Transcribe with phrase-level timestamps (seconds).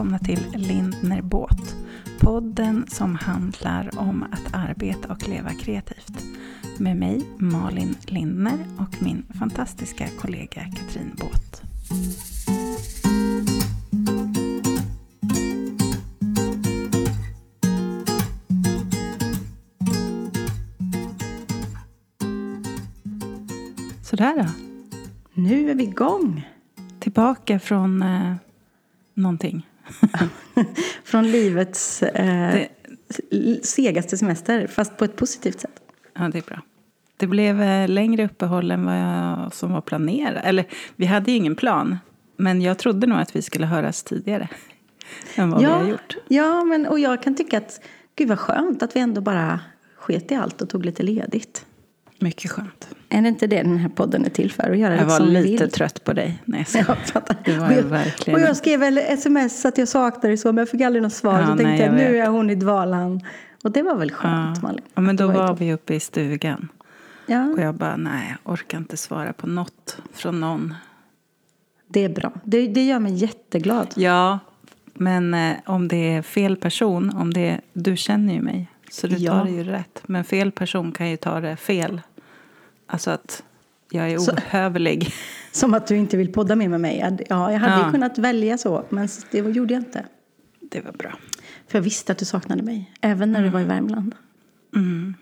[0.00, 1.76] välkomna till Lindner Båt.
[2.20, 6.24] Podden som handlar om att arbeta och leva kreativt.
[6.78, 11.62] Med mig Malin Lindner och min fantastiska kollega Katrin Båt.
[24.02, 24.50] Sådär då.
[25.34, 26.48] Nu är vi igång.
[27.00, 28.34] Tillbaka från eh,
[29.14, 29.69] någonting.
[31.04, 32.54] Från livets eh,
[33.30, 35.80] Det- segaste semester, fast på ett positivt sätt.
[36.14, 36.60] Ja, det är bra.
[37.16, 40.44] Det blev eh, längre uppehåll än vad jag, som var planerat.
[40.44, 40.64] Eller,
[40.96, 41.98] vi hade ju ingen plan.
[42.36, 44.48] Men jag trodde nog att vi skulle höras tidigare
[45.34, 46.16] än vad vi har gjort.
[46.28, 47.80] ja men, och jag kan tycka att
[48.16, 49.60] gud vad skönt att vi ändå bara
[49.96, 51.66] sket i allt och tog lite ledigt.
[52.20, 52.88] Mycket skönt.
[53.08, 54.70] Är det inte det den här podden är till för?
[54.70, 55.70] Att göra Jag var lite vill?
[55.72, 56.42] trött på dig.
[56.44, 57.36] Nej, Jag fattar.
[57.44, 58.40] Det var och, jag verkligen.
[58.40, 61.12] och jag skrev väl sms att jag saknar dig så, men jag fick aldrig något
[61.12, 61.40] svar.
[61.40, 63.20] Ja, så nej, tänkte jag, jag nu är hon i dvalan.
[63.64, 64.62] Och det var väl skönt, ja.
[64.68, 64.84] Malin?
[64.94, 65.66] ja, men då var toppen.
[65.66, 66.68] vi uppe i stugan.
[67.26, 70.74] Ja, Och jag bara, nej, jag orkar inte svara på något från någon.
[71.88, 72.32] det är bra.
[72.44, 73.88] Det, det gör mig jätteglad.
[73.96, 74.38] Ja,
[74.94, 78.66] men eh, om det är fel person, om det är, du känner ju mig.
[78.90, 79.32] Så du Ja.
[79.32, 80.02] tar det ju rätt.
[80.06, 82.00] Men fel person kan ju ta det fel.
[82.90, 83.42] Alltså att
[83.90, 85.12] jag är Så- ohövlig.
[85.52, 86.98] Som att du inte vill podda mer med mig.
[87.28, 87.90] Ja, jag hade Ja.
[87.90, 90.04] kunnat välja så, men det gjorde jag inte.
[90.70, 91.10] Det var bra.
[91.68, 94.14] För jag visste att du saknade mig, även när du var i Värmland.
[94.76, 95.14] Mm.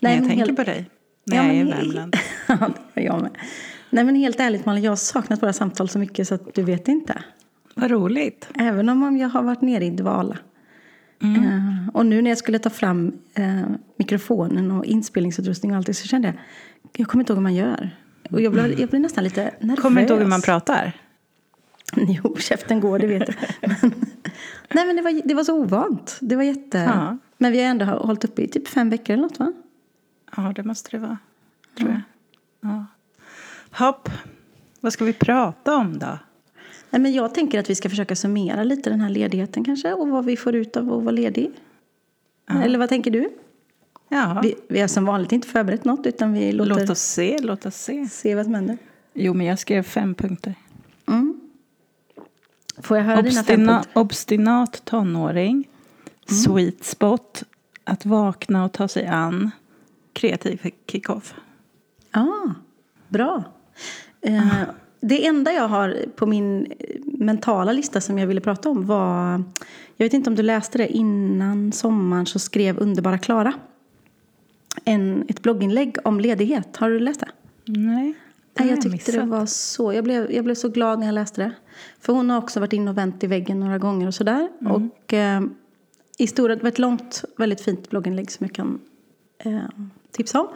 [0.00, 0.90] Nej, jag men tänker helt- på dig
[1.24, 2.16] när Ja, jag är i Värmland.
[2.48, 3.30] ja, jag med.
[3.90, 6.62] Nej, men helt ärligt Malin, jag har saknat våra samtal så mycket så att du
[6.62, 7.22] vet inte.
[7.74, 8.48] Vad roligt.
[8.54, 10.38] Även om jag har varit nere i dvala.
[11.22, 11.44] Mm.
[11.44, 13.60] Eh, och nu när jag skulle ta fram eh,
[13.96, 16.36] mikrofonen och inspelningsutrustning och allt det så kände jag,
[16.92, 17.90] jag kommer inte ihåg hur man gör.
[18.30, 19.82] Och jag blev, jag blev nästan lite nervös.
[19.82, 20.92] Kommer inte ihåg hur man pratar?
[21.96, 23.36] Jo, käften går, det vet jag.
[23.68, 23.76] Men,
[24.70, 26.18] nej, men det var, det var så ovant.
[26.20, 26.78] Det var jätte...
[26.78, 27.18] Ja.
[27.38, 29.52] Men vi har ändå hållit uppe i typ fem veckor eller något, va?
[30.36, 31.18] Ja, det måste det vara.
[31.78, 32.00] Tror jag.
[32.60, 32.86] Ja.
[33.70, 34.08] Hopp.
[34.80, 36.18] Vad ska vi prata om då?
[36.90, 40.08] Nej, men jag tänker att vi ska försöka summera lite den här ledigheten kanske och
[40.08, 41.50] vad vi får ut av att vara ledig.
[42.50, 43.30] Eller vad tänker du?
[44.12, 47.38] Ja, Vi, vi har som vanligt inte förberett något utan vi låter låt oss se,
[47.40, 48.06] låt oss se.
[48.06, 48.78] se vad som händer.
[49.14, 50.54] Jo, men jag skrev fem punkter.
[51.08, 51.40] Mm.
[52.78, 54.00] Får jag höra dina fem Obstina, punkter?
[54.00, 55.68] obstinat tonåring.
[56.26, 57.42] Sweet spot.
[57.84, 59.50] Att vakna och ta sig an.
[60.12, 61.34] Kreativ kick-off.
[62.12, 62.54] Ja,
[63.08, 63.44] bra.
[64.20, 64.46] Eh,
[65.00, 69.42] det enda jag har på min eh, mentala lista som jag ville prata om var...
[69.96, 70.88] Jag vet inte om du läste det.
[70.88, 73.52] Innan sommaren så skrev underbara Klara
[74.84, 76.76] en, ett blogginlägg om ledighet.
[76.76, 77.28] Har du läst det?
[77.64, 78.14] Nej,
[78.58, 79.92] Nej, jag tyckte det var så...
[79.92, 81.52] Jag blev, jag blev så glad när jag läste det.
[82.00, 84.48] För hon har också varit inne och vänt i väggen några gånger och sådär.
[84.60, 84.72] Mm.
[84.72, 85.42] Och eh,
[86.18, 86.56] i stora...
[86.56, 88.80] Det var ett långt, väldigt fint blogginlägg som jag kan
[89.38, 89.58] eh,
[90.10, 90.48] tipsa om.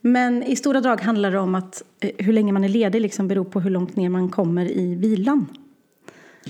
[0.00, 3.28] Men i stora drag handlar det om att eh, hur länge man är ledig liksom
[3.28, 5.46] beror på hur långt ner man kommer i vilan.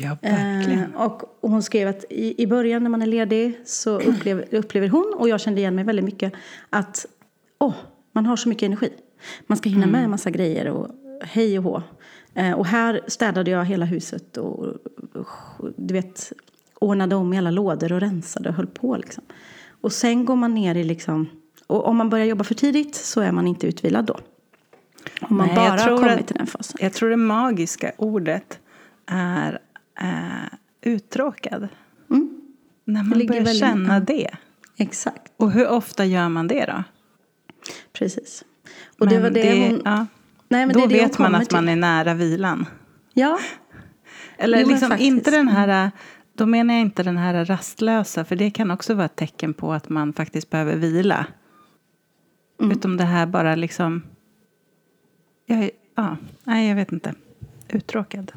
[0.01, 0.95] Ja, verkligen.
[0.95, 4.55] Eh, och och hon skrev att i, i början när man är ledig så upplever,
[4.55, 6.33] upplever hon, och jag kände igen mig väldigt mycket,
[6.71, 7.07] att
[7.59, 7.75] åh,
[8.13, 8.91] man har så mycket energi.
[9.47, 10.89] Man ska hinna med en massa grejer och
[11.23, 11.83] hej och hå.
[12.35, 14.67] Eh, och här städade jag hela huset och,
[15.77, 16.33] du vet,
[16.81, 19.25] ordnade om i alla lådor och rensade och höll på liksom.
[19.81, 21.27] Och sen går man ner i liksom,
[21.67, 24.19] och om man börjar jobba för tidigt så är man inte utvilad då.
[25.21, 26.79] Om man Nej, bara har kommit att- till den fasen.
[26.81, 28.59] Jag tror det magiska ordet
[29.07, 29.59] är
[30.01, 30.49] eh,
[30.83, 31.69] uttråkad.
[32.11, 32.41] Mm,
[32.85, 34.01] När man börjar väldigt- känna ja.
[34.01, 34.31] det.
[34.77, 35.33] exakt.
[35.37, 36.85] Och hur ofta gör man det då?
[37.93, 38.45] Precis.
[38.99, 39.83] Och det Men var det, hon...
[39.85, 40.07] ja,
[40.49, 41.73] Nej, men då det är det vet man att man till.
[41.73, 42.67] är nära vilan.
[43.15, 43.39] Ja,
[44.37, 45.91] Eller Jo, liksom inte den här,
[46.35, 49.73] då menar jag inte den här rastlösa, för det kan också vara ett tecken på
[49.73, 51.27] att man faktiskt behöver vila.
[52.61, 52.73] Mm.
[52.73, 54.03] Utom det här bara liksom,
[55.47, 57.15] jag, ja, nej jag vet inte,
[57.69, 58.33] uttråkad.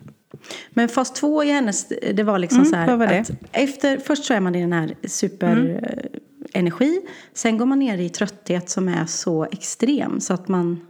[0.69, 2.97] Men fas två i hennes, det var liksom Mm, så här.
[2.97, 3.05] var?
[3.07, 7.01] Att efter, först så är man i den här superenergi.
[7.33, 10.81] Sen går man ner i trötthet som är så extrem så att man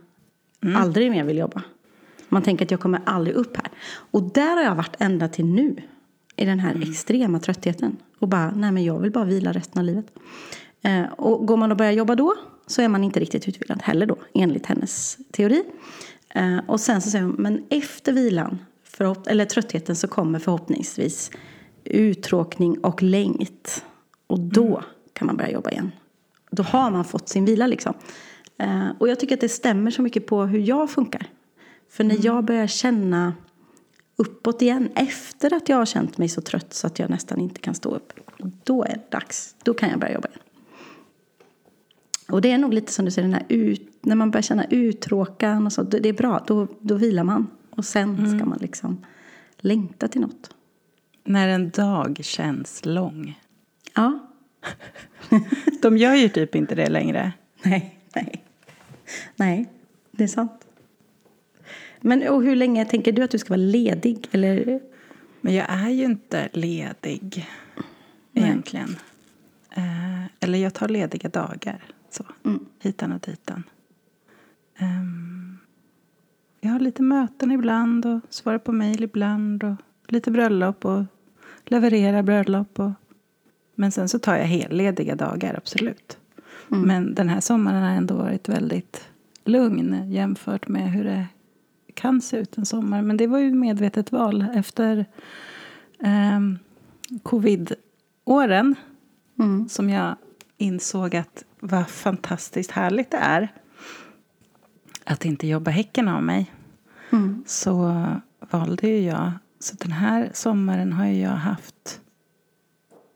[0.64, 0.82] Mm.
[0.82, 1.62] aldrig mer vill jobba.
[2.30, 3.68] Man tänker att jag kommer aldrig upp här.
[3.94, 5.76] Och där har jag varit ända till nu.
[6.36, 6.66] I den Mm.
[6.66, 7.98] här extrema tröttheten.
[8.20, 10.06] Och bara, nej men jag vill bara vila resten av livet.
[10.82, 12.34] Eh, och går man och börjar jobba då
[12.68, 14.16] så är man inte riktigt utvilad heller då.
[14.34, 15.64] Enligt hennes teori.
[16.30, 18.60] Eh, och sen så säger hon, men efter vilan,
[19.02, 21.32] förhopp- eller tröttheten så kommer förhoppningsvis
[21.84, 23.86] uttråkning och längt.
[24.28, 24.84] Och då
[25.14, 25.92] kan man börja jobba igen.
[26.52, 27.94] Då har man fått sin vila liksom.
[28.58, 31.26] Eh, och jag tycker att det stämmer så mycket på hur jag funkar.
[31.90, 33.34] För när jag börjar känna
[34.16, 37.62] uppåt igen efter att jag har känt mig så trött så att jag nästan inte
[37.62, 38.14] kan stå upp.
[38.64, 39.56] Då är det dags.
[39.64, 40.42] Då kan jag börja jobba igen.
[42.30, 44.66] Och det är nog lite som du säger, den här ut, när man börjar känna
[44.66, 45.84] uttråkan och så.
[45.84, 47.48] Det är bra, då, då vilar man.
[47.72, 48.38] Och sen Mm.
[48.40, 49.06] ska man liksom
[49.58, 50.56] längta till något.
[51.24, 53.40] När en dag känns lång.
[53.96, 54.20] Ja,
[55.82, 57.32] De gör ju typ inte det längre.
[57.64, 58.44] nej, nej.
[59.36, 59.66] Nej,
[60.12, 60.68] det är sant.
[62.02, 64.28] Men och hur länge tänker du att du ska vara ledig?
[64.32, 64.80] Eller?
[65.42, 67.50] Men jag är ju inte ledig
[68.34, 68.96] egentligen.
[69.72, 71.84] Eh, eller jag tar lediga dagar.
[72.10, 72.26] Så.
[72.46, 72.66] Mm.
[72.80, 73.64] Hitan och ditan.
[74.78, 75.41] Ehm,
[76.62, 79.64] jag har lite möten ibland och svarar på mejl ibland.
[79.64, 79.76] Och
[80.08, 81.04] lite bröllop och
[81.66, 82.80] levererar bröllop.
[82.80, 82.92] Och...
[83.76, 86.18] Men sen så tar jag hellediga dagar, absolut.
[86.86, 89.10] Men den här sommaren har ändå varit väldigt
[89.46, 91.28] lugn jämfört med hur det
[91.94, 93.02] kan se ut en sommar.
[93.02, 95.06] Men det var ju medvetet val efter
[96.00, 96.60] ehm,
[97.24, 98.76] covid-åren
[99.40, 99.70] Mm.
[99.70, 100.16] som jag
[100.58, 103.48] insåg att vad fantastiskt härligt det är
[105.06, 106.52] att inte jobba häcken av mig.
[107.12, 107.44] Mm.
[107.48, 108.06] Så
[108.40, 109.32] valde ju jag.
[109.60, 112.02] Så den här sommaren har jag haft...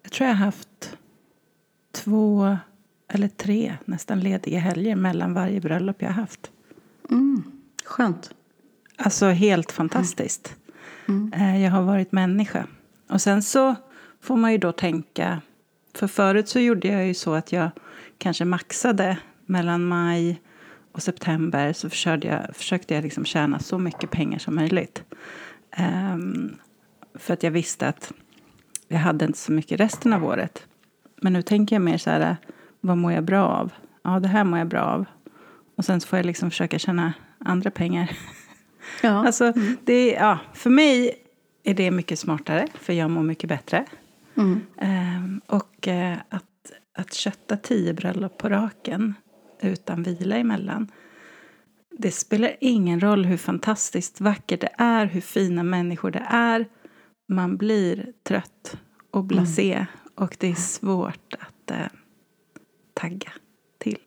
[0.03, 0.97] Jag tror jag har haft
[1.91, 2.57] två
[3.07, 6.51] eller tre nästan lediga helger mellan varje bröllop jag har haft.
[7.09, 7.43] Mm.
[7.85, 8.31] Skönt.
[8.97, 10.55] Alltså helt fantastiskt.
[11.33, 12.67] Eh, Jag har varit människa.
[13.09, 13.75] Och sen så
[14.21, 15.41] får man ju då tänka...
[15.93, 17.69] För förut så gjorde jag ju så att jag
[18.17, 20.41] kanske maxade mellan maj
[20.95, 21.73] och september.
[21.73, 25.03] Så försökte jag, försökte jag liksom tjäna så mycket pengar som möjligt.
[25.71, 26.55] Ehm,
[27.15, 28.13] för att jag visste att
[28.87, 30.67] jag hade inte så mycket resten av året.
[31.21, 32.37] Men nu tänker jag mer så här,
[32.81, 33.73] vad mår jag bra av?
[34.03, 35.05] Ja, det här mår jag bra av.
[35.75, 38.11] Och sen så får jag liksom försöka tjäna andra pengar.
[39.01, 39.09] Ja.
[39.25, 39.53] Alltså,
[39.83, 41.15] det, ja, för mig
[41.63, 43.85] är det mycket smartare, för jag mår mycket bättre.
[44.37, 44.61] Mm.
[44.77, 49.13] Ehm, och eh, att, att kötta tio bröllop på raken
[49.69, 50.91] utan vila emellan.
[51.97, 56.65] Det spelar ingen roll hur fantastiskt vackert det är, hur fina människor det är.
[57.27, 58.77] Man blir trött
[59.11, 59.85] och blasé
[60.15, 61.87] och det är svårt att eh,
[62.93, 63.31] tagga
[63.77, 63.99] till.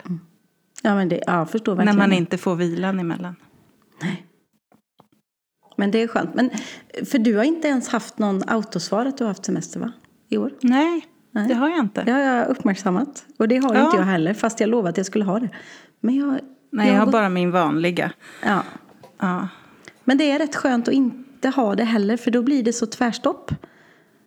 [0.83, 1.99] Ja, men det, ja, förstår När verkligen.
[1.99, 3.37] man inte får vilan emellan.
[5.77, 6.35] Men det är skönt.
[6.35, 6.51] Men,
[7.05, 9.93] för du har inte ens haft någon autosvar att du har haft semester va?
[10.29, 10.53] I år?
[10.61, 11.49] Nej, Nej.
[11.49, 12.03] det har jag inte.
[12.05, 13.25] Det har jag uppmärksammat.
[13.37, 13.85] Och det har Ja.
[13.85, 15.49] inte jag heller, fast jag lovade att jag skulle ha det.
[16.01, 16.39] Men jag...
[16.71, 18.13] Nej, jag har gått- bara min vanliga.
[18.45, 18.63] Ja.
[19.19, 19.49] Ja.
[20.05, 22.87] Men det är rätt skönt att inte ha det heller, för då blir det så
[22.87, 23.51] tvärstopp.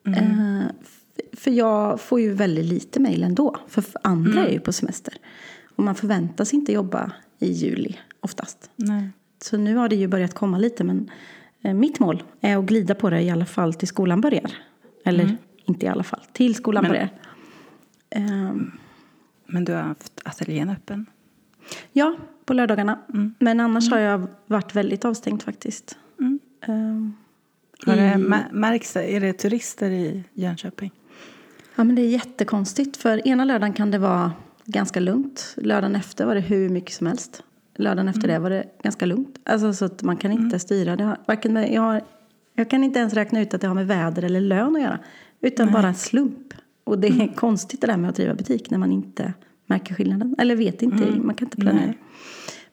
[0.08, 4.74] Eh, f- för jag får ju väldigt lite mejl ändå, för andra är ju på
[4.74, 5.14] semester.
[5.76, 8.70] Och man förväntas inte jobba i juli oftast.
[8.76, 9.10] Nej.
[9.42, 11.10] Så nu har det ju börjat komma lite, men
[11.64, 14.52] eh, mitt mål är att glida på det i alla fall till skolan börjar.
[15.06, 15.38] Eller
[15.74, 17.10] inte i alla fall, till skolan Men- börjar.
[18.10, 18.72] Ehm,
[19.46, 21.06] Men du har haft ateljén öppen?
[21.92, 22.16] ja,
[22.46, 23.00] på lördagarna.
[23.40, 25.98] Men annars har jag varit väldigt avstängd faktiskt.
[26.20, 26.40] Mm.
[26.62, 27.14] Ehm,
[27.86, 29.16] Har det i- mä- märks det?
[29.16, 30.92] Är det turister i Jönköping?
[31.76, 32.98] Ja, men det är jättekonstigt.
[32.98, 34.32] För ena lördagen kan det vara
[34.66, 35.54] ganska lugnt.
[35.58, 37.44] Lördagen efter var det hur mycket som helst.
[37.76, 39.40] Lördagen efter det var det ganska lugnt.
[39.44, 40.96] Alltså så att man kan inte styra.
[40.96, 42.02] Det har, varken med, jag, har,
[42.54, 45.00] jag kan inte ens räkna ut att det har med väder eller lön att göra.
[45.42, 46.54] Utan bara en slump.
[46.84, 49.34] Och det är konstigt det där med att driva butik när man inte
[49.66, 50.36] märker skillnaden.
[50.38, 51.86] Eller vet inte, man kan inte planera.
[51.86, 51.98] Nej.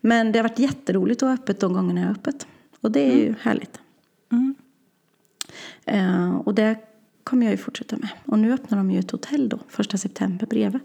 [0.00, 2.46] Men det har varit jätteroligt att ha öppet de gångerna jag har öppet.
[2.80, 3.80] Och det är ju härligt.
[4.32, 4.54] Mm.
[5.84, 6.76] Eh, och det
[7.24, 8.08] kommer jag ju fortsätta med.
[8.24, 10.80] Och nu öppnar de ju ett hotell då, första september bredvid.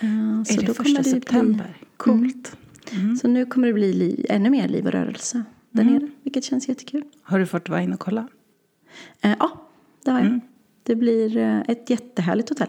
[0.00, 1.76] Så är det då första det september?
[1.78, 2.56] Bli, Coolt.
[2.92, 3.16] Mm.
[3.16, 5.94] Så nu kommer det bli li, ännu mer liv och rörelse där Mm.
[5.94, 7.02] nere, vilket känns jättekul.
[7.22, 8.28] Har du fått vara inne och kolla?
[9.20, 9.68] Eh, ja,
[10.04, 10.26] det har jag.
[10.26, 10.40] Mm.
[10.86, 12.68] Det blir eh, ett jättehärligt hotell.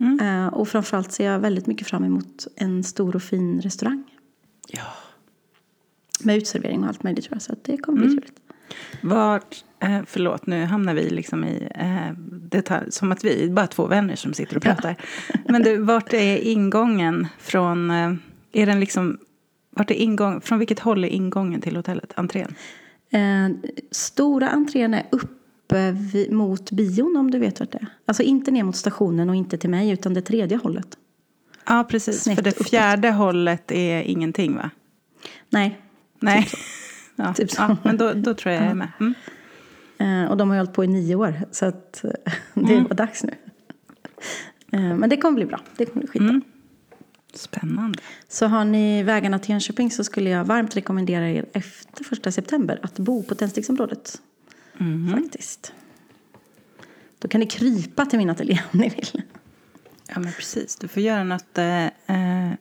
[0.00, 0.20] Mm.
[0.20, 4.04] Eh, och framförallt ser jag väldigt mycket fram emot en stor och fin restaurang.
[4.68, 4.82] Ja.
[6.20, 7.42] Med utservering och allt möjligt tror jag.
[7.42, 8.18] Så att det kommer bli Mm.
[8.22, 8.40] trevligt.
[9.02, 13.66] Vart, eh, förlåt, nu hamnar vi liksom i eh, detalj, som att vi är bara
[13.66, 14.96] två vänner som sitter och pratar.
[15.48, 18.12] Men du, vart är ingången från, eh,
[18.52, 19.18] är den liksom,
[19.70, 22.54] vart är ingång, från vilket håll är ingången till hotellet, entrén?
[23.10, 23.48] Eh,
[23.90, 25.06] stora entrén är
[25.66, 27.86] uppe vid, mot bion om du vet vart det är.
[28.06, 30.98] Alltså inte ner mot stationen och inte till mig utan det tredje hållet.
[31.66, 32.22] Ja, precis.
[32.22, 32.68] Snett för det uppåt.
[32.70, 34.70] fjärde hållet är ingenting, va?
[35.50, 35.80] Nej.
[36.20, 36.48] Nej.
[37.16, 37.62] ja, Typ så.
[37.62, 38.88] ja, men då, då tror jag jag är med.
[39.00, 39.14] Mm.
[39.98, 42.10] Eh, och de har ju hållit på i nio år så att eh,
[42.54, 42.84] det Mm.
[42.84, 43.32] var dags nu.
[44.72, 45.60] Eh, men det kommer bli bra.
[45.76, 46.28] Det kommer bli skitbra.
[46.30, 46.42] Mm.
[47.34, 47.98] Spännande.
[48.28, 52.78] Så har ni vägarna till Jönköping så skulle jag varmt rekommendera er efter första september
[52.82, 54.20] att bo på tändsticksområdet.
[55.14, 55.72] Faktiskt.
[57.18, 59.22] Då kan ni krypa till min ateljé om ni vill.
[60.08, 60.76] Ja, men precis.
[60.76, 62.52] Du får göra något eh, eh,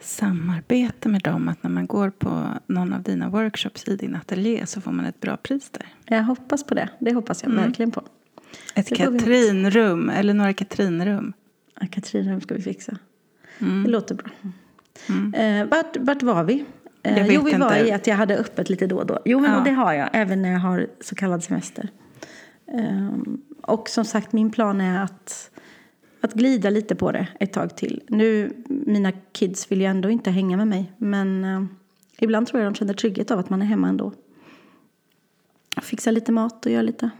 [0.00, 1.48] samarbete med dem.
[1.48, 5.06] Att när man går på någon av dina workshops i din ateljé så får man
[5.06, 5.86] ett bra pris där.
[6.04, 6.88] Jag hoppas på det.
[6.98, 8.02] Det hoppas jag verkligen på.
[8.74, 11.32] Ett Katrinrum, eller några Katrinrum.
[11.80, 12.98] Ja, Katrinrum ska vi fixa.
[13.58, 13.82] Mm.
[13.84, 14.30] Det låter bra.
[15.40, 16.64] Eh, vart, vart var vi?
[17.06, 17.88] Eh, Jag vet jo, vi var inte.
[17.88, 19.18] i att jag hade öppet lite då och då.
[19.24, 19.60] Jo, men Ja.
[19.64, 21.88] det har jag, även när jag har så kallad semester.
[22.72, 25.50] Ehm, och som sagt, min plan är att,
[26.20, 28.02] att glida lite på det ett tag till.
[28.08, 30.92] Nu, mina kids vill ju ändå inte hänga med mig.
[30.98, 31.64] Men eh,
[32.18, 34.12] ibland tror jag de känner trygghet av att man är hemma ändå.
[35.82, 37.10] Fixa lite mat och göra lite.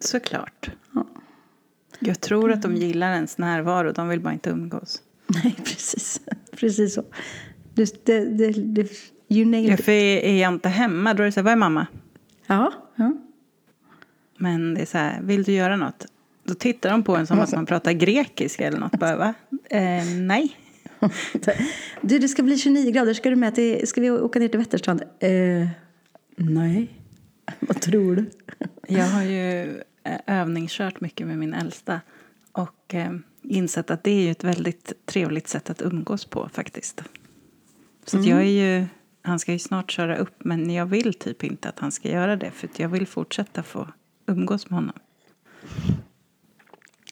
[0.00, 0.70] Såklart.
[0.94, 1.06] Ja.
[1.98, 3.92] Jag tror att de gillar ens närvaro.
[3.92, 5.02] De vill bara inte umgås.
[5.44, 6.20] Nej, precis.
[6.56, 7.04] Precis så.
[7.74, 8.88] Det, det, det,
[9.32, 9.84] you nailed it.
[9.84, 11.86] för är jag inte hemma då är det så här, vad är mamma?
[12.46, 13.12] Ja, ja.
[14.36, 16.06] Men det är så här, vill du göra något?
[16.44, 18.98] Då tittar de på en som att man pratar grekiska eller något.
[18.98, 19.34] Bara, va?
[19.70, 20.56] Eh, nej.
[22.00, 23.14] Du, det ska bli 29 grader.
[23.14, 25.02] Ska, du med till, ska vi åka ner till Vätterstrand?
[25.18, 25.68] Eh,
[26.36, 26.88] nej.
[27.60, 28.30] Vad tror du?
[28.88, 29.62] Jag har ju
[30.04, 32.00] eh, övningskört mycket med min äldsta.
[32.52, 33.12] Och eh,
[33.42, 37.02] insett att det är ju ett väldigt trevligt sätt att umgås på faktiskt.
[38.04, 38.86] Så att jag är ju,
[39.22, 42.36] han ska ju snart köra upp men jag vill typ inte att han ska göra
[42.36, 42.50] det.
[42.50, 43.88] För jag vill fortsätta få
[44.26, 44.94] umgås med honom.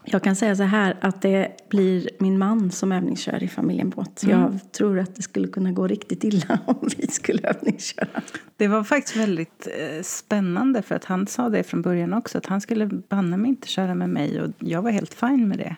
[0.04, 4.24] Jag kan säga så här att det blir min man som övningskör i familjen båt.
[4.26, 8.22] Jag tror att det skulle kunna gå riktigt illa om vi skulle övningsköra.
[8.56, 12.38] Det var faktiskt väldigt eh, spännande för att han sa det från början också.
[12.38, 15.58] Att han skulle banne mig inte köra med mig och jag var helt fin med
[15.58, 15.76] det.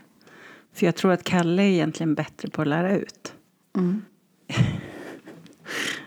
[0.72, 3.32] För jag tror att Kalle är egentligen bättre på att lära ut.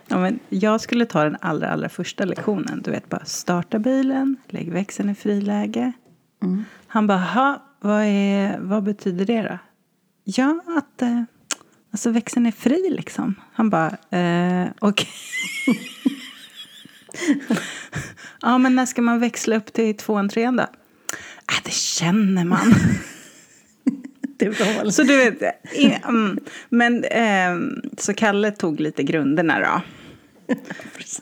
[0.08, 2.82] ja, men jag skulle ta den allra, allra första lektionen.
[2.82, 5.92] Du vet, bara starta bilen, lägg växeln i friläge.
[6.88, 9.58] Han bara, "Ha, vad, är, vad betyder det då?
[10.24, 11.22] Ja, att eh,
[11.92, 13.36] alltså växeln är fri liksom.
[13.54, 13.88] Han bara,
[14.20, 15.10] eh, okej.
[18.42, 20.64] ja, men när ska man växla upp till tvåan, trean då?
[20.64, 22.74] Äh, det känner man.
[24.92, 25.42] Så du vet,
[26.08, 29.82] mm, men ehm, så Kalle tog lite grunderna då.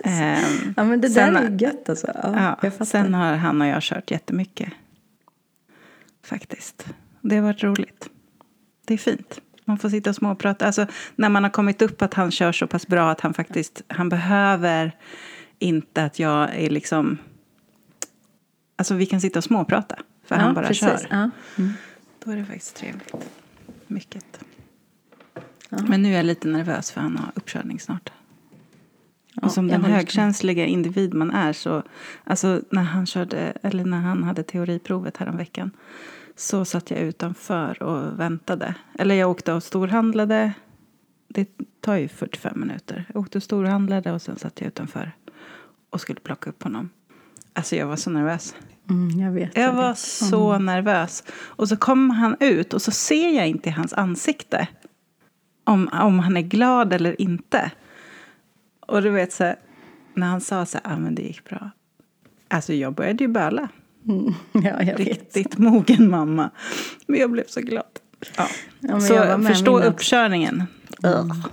[0.03, 2.11] Ehm, Ja, men det Sen- där är ju gött alltså.
[2.23, 4.69] Ja, ja, sen har han och jag kört jättemycket.
[6.25, 6.85] Faktiskt.
[7.21, 8.09] Det har varit roligt.
[8.85, 9.39] Det är fint.
[9.65, 10.65] Man får sitta och småprata.
[10.65, 13.81] Alltså, när man har kommit upp att han kör så pass bra att han faktiskt
[13.87, 14.97] han behöver
[15.59, 17.17] inte att jag är liksom...
[18.75, 19.95] Alltså vi kan sitta och småprata.
[20.25, 20.81] För han bara precis.
[20.83, 21.07] kör.
[21.09, 21.29] Ja.
[22.25, 23.13] Då är det faktiskt trevligt.
[23.87, 24.39] Mycket.
[25.69, 28.11] Men nu är jag lite nervös för han har uppkörning snart.
[29.41, 31.83] Och som den högkänsliga individ man är så...
[32.23, 35.71] Alltså när han, körde, eller när han hade teoriprovet häromveckan
[36.35, 38.75] så satt jag utanför och väntade.
[38.99, 40.53] Eller jag åkte och storhandlade.
[41.27, 41.47] Det
[41.81, 43.05] tar ju 45 minuter.
[43.13, 45.11] Jag åkte och storhandlade och sen satt jag utanför
[45.89, 46.89] och skulle plocka upp honom.
[47.53, 48.55] Alltså jag var så nervös.
[48.89, 49.57] Mm, jag vet.
[49.57, 49.97] Jag jag var vet.
[49.97, 51.23] så nervös.
[51.33, 54.67] Och så kommer han ut och så ser jag inte hans ansikte
[55.63, 57.71] om, om han är glad eller inte.
[58.87, 59.55] Och du vet, så här,
[60.13, 61.71] när han sa så här, ah, men det gick bra.
[62.47, 63.69] Alltså jag började ju böla.
[64.07, 64.99] Mm, ja, jag vet.
[65.07, 66.49] Riktigt mogen mamma.
[67.07, 67.83] Men jag blev så glad.
[68.37, 68.47] Ja.
[68.79, 70.63] men så förstå uppkörningen.
[71.03, 71.47] Ugh.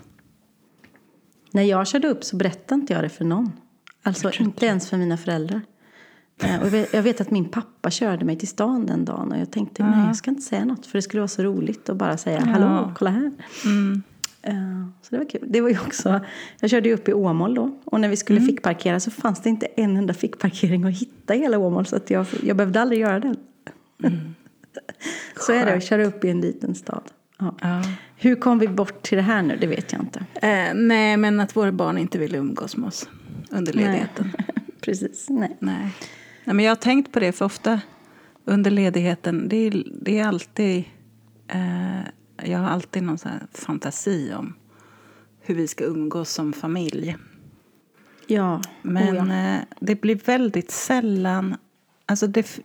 [1.53, 3.53] När jag körde upp så berättade inte jag det för någon.
[4.03, 5.61] Alltså inte ens för mina föräldrar.
[6.43, 9.39] Eh, Och jag vet- vet att min pappa körde mig till stan den dagen och
[9.39, 11.97] jag tänkte nej jag ska inte säga något för det skulle vara så roligt att
[11.97, 13.33] bara säga hallå, kolla här.
[13.65, 14.03] Mm.
[14.43, 15.45] Eh, Så det var kul.
[15.49, 16.21] Det var ju också,
[16.61, 19.49] jag körde ju upp i Åmål då och när vi skulle fickparkera så fanns det
[19.49, 23.01] inte en enda fickparkering att hitta i hela Åmål så att jag, jag behövde aldrig
[23.01, 23.37] göra den.
[25.41, 27.03] så är det att köra upp i en liten stad.
[27.39, 27.55] Ja.
[27.61, 27.83] Ja.
[28.17, 29.57] Hur kom vi bort till det här nu?
[29.61, 30.25] Det vet jag inte.
[30.35, 33.09] Eh, nej, men att våra barn inte ville umgås med oss
[33.51, 34.33] under ledigheten.
[34.81, 35.57] Precis, nej.
[35.61, 35.89] Nej.
[36.45, 37.81] Nej, men jag har tänkt på det för ofta
[38.45, 39.49] under ledigheten.
[39.49, 40.85] Det är, det är alltid...
[41.49, 42.01] Eh,
[42.45, 43.19] jag har alltid någon
[43.53, 44.55] fantasi om
[45.41, 47.17] hur vi ska umgås som familj.
[48.27, 49.57] Ja, Men oh ja.
[49.57, 51.57] eh, det blir väldigt sällan...
[52.07, 52.61] Alltså det,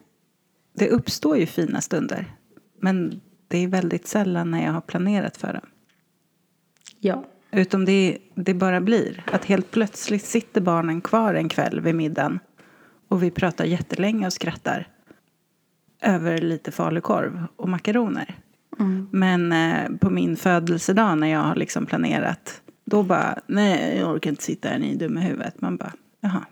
[0.74, 2.36] det uppstår ju fina stunder.
[2.80, 5.66] Men det är väldigt sällan när jag har planerat för dem.
[7.00, 7.26] ja.
[7.52, 9.24] Utom det, det bara blir.
[9.32, 12.40] Att helt plötsligt sitter barnen kvar en kväll vid middagen.
[13.08, 14.88] Och vi pratar jättelänge och skrattar.
[16.02, 18.40] Över lite falukorv och makaroner.
[19.12, 22.62] Men eh, på min födelsedag när jag har liksom planerat.
[22.86, 25.62] Då bara, nej jag orkar inte sitta här, ni är dumma i huvudet.
[25.62, 26.46] Man bara, jaha.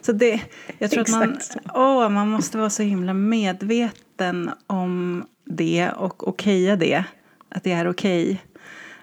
[0.00, 0.40] Så det,
[0.78, 1.58] jag tror att Exakt så.
[1.64, 7.04] man, åh, man måste vara så himla medveten om det och okeja det.
[7.48, 8.42] Att det är okej.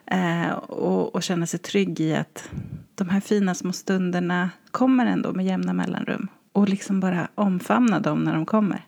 [0.06, 2.50] Eh, och, och känna sig trygg i att
[2.96, 6.28] de här fina små stunderna kommer ändå med jämna mellanrum.
[6.52, 8.86] Och liksom bara omfamna dem när de kommer.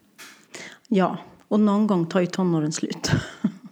[0.87, 3.11] Ja, och någon gång tar ju tonåren slut.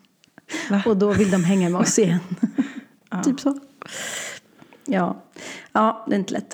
[0.69, 0.83] Va?
[0.85, 2.19] och då vill de hänga med oss igen.
[3.23, 3.59] Typ så.
[4.85, 5.21] Ja.
[5.71, 6.53] ja, det är inte lätt.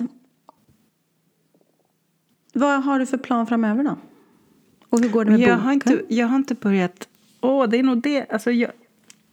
[2.52, 3.96] Vad har du för plan framöver då?
[4.88, 5.60] Och hur går det med jag boken?
[5.60, 7.08] har, inte, jag har inte börjat...
[7.40, 8.26] Åh, det är nog det.
[8.30, 8.70] Alltså, jag,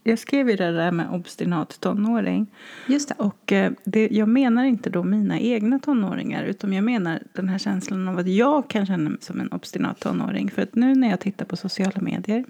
[0.03, 2.47] jag skrev ju det där med obstinat tonåring.
[2.87, 3.15] Just det.
[3.17, 7.57] Och eh, det, jag menar inte då mina egna tonåringar utan jag menar den här
[7.57, 10.51] känslan av att jag kan känna mig som en obstinat tonåring.
[10.51, 12.45] För att nu när jag tittar på sociala medier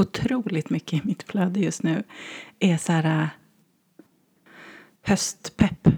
[0.00, 2.02] otroligt mycket i mitt flöde just nu
[2.58, 3.28] är så här äh,
[5.06, 5.88] höstpepp.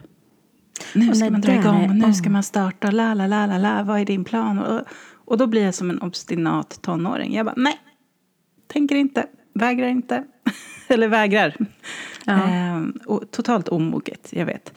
[0.94, 2.90] Nu ska man dra igång är- nu ska man starta.
[2.90, 3.82] La, la, la, la, la.
[3.82, 4.59] Vad är din plan?
[4.59, 4.82] Och,
[5.25, 7.35] och då blir jag som en obstinat tonåring.
[7.35, 7.80] Jag bara, nej,
[8.66, 10.25] tänker inte, vägrar inte.
[10.88, 11.56] Eller vägrar.
[12.25, 12.32] Ja.
[12.49, 14.73] Ehm, och totalt omoget, jag vet.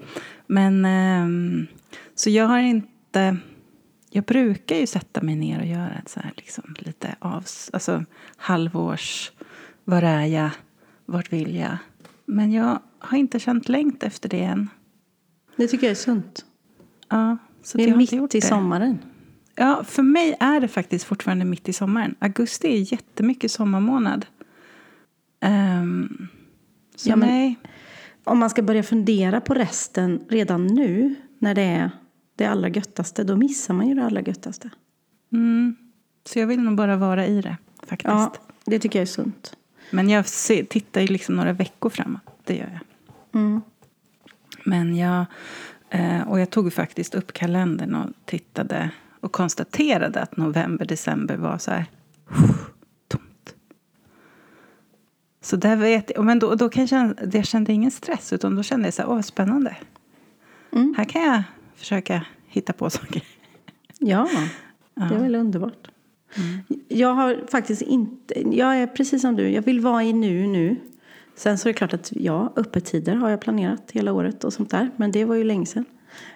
[0.47, 1.67] Men ehm,
[2.15, 3.37] så jag har inte...
[4.15, 8.03] Jag brukar ju sätta mig ner och göra ett så här liksom lite av, alltså
[8.37, 9.31] halvårs,
[9.83, 10.49] var är jag,
[11.05, 11.77] vart vill jag?
[12.25, 14.69] Men jag har inte känt längt efter det än.
[15.55, 16.45] Det tycker jag är sunt.
[17.09, 18.45] Ja, så Det jag är inte mitt i det.
[18.45, 18.97] sommaren.
[19.55, 22.15] Ja, för mig är det faktiskt fortfarande mitt i sommaren.
[22.19, 24.25] Augusti är jättemycket sommarmånad.
[25.81, 26.27] Um,
[26.95, 27.55] så Ja, nej.
[28.23, 31.91] Om man ska börja fundera på resten redan nu när det är
[32.35, 34.69] det allra göttaste, då missar man ju det allra göttaste.
[35.31, 35.75] Mm.
[36.25, 38.07] Så jag vill nog bara vara i det, faktiskt.
[38.07, 38.33] Ja,
[38.65, 39.57] det tycker jag är sunt.
[39.91, 40.25] Men jag
[40.69, 42.21] tittar ju liksom några veckor framåt.
[42.43, 43.41] Det gör jag.
[43.41, 43.61] Mm.
[44.63, 45.25] Men jag,
[45.89, 48.89] eh, och jag tog faktiskt upp kalendern och tittade
[49.19, 51.85] och konstaterade att november, december var så här
[53.07, 53.55] tomt.
[55.41, 58.55] Så där vet jag, men då, då kan jag känna, jag kände ingen stress utan
[58.55, 59.77] då kände jag så här, åh spännande.
[60.71, 60.93] Mm.
[60.97, 61.43] Här kan jag
[61.75, 63.23] försöka hitta på saker.
[63.99, 64.29] Ja,
[64.93, 65.87] det är väl underbart.
[66.37, 66.81] Mm.
[66.87, 70.75] Jag har faktiskt inte, jag är precis som du, jag vill vara i nu nu.
[71.35, 74.69] Sen så är det klart att ja, öppettider har jag planerat hela året och sånt
[74.69, 74.89] där.
[74.95, 75.85] Men det var ju länge sedan.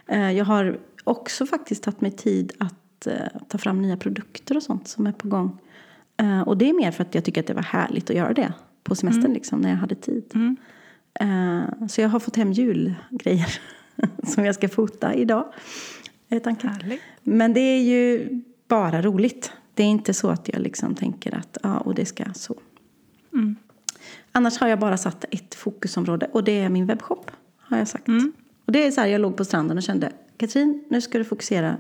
[0.08, 3.14] Eh, Jag har också faktiskt tagit mig tid att eh,
[3.48, 5.58] ta fram nya produkter och sånt som är på gång.
[6.18, 8.34] Eh, Och det är mer för att jag tycker att det var härligt att göra
[8.34, 8.54] det
[8.84, 10.24] på semestern liksom, när jag hade tid.
[10.36, 10.58] Mm.
[11.90, 13.60] Så jag har fått hem julgrejer
[14.24, 15.46] som jag ska fota idag.
[16.30, 16.70] Är tanken.
[16.70, 17.02] Härligt.
[17.24, 18.30] Men det är ju
[18.68, 19.52] bara roligt.
[19.74, 22.56] Det är inte så att jag liksom tänker att ja, och det ska så.
[23.34, 23.56] Mm.
[24.32, 27.32] Annars har jag bara satt ett fokusområde och det är min webbshop.
[27.58, 28.08] Har jag sagt.
[28.08, 28.34] Mm.
[28.66, 31.24] Och det är så här, jag låg på stranden och kände Katrin, nu ska du
[31.24, 31.78] fokusera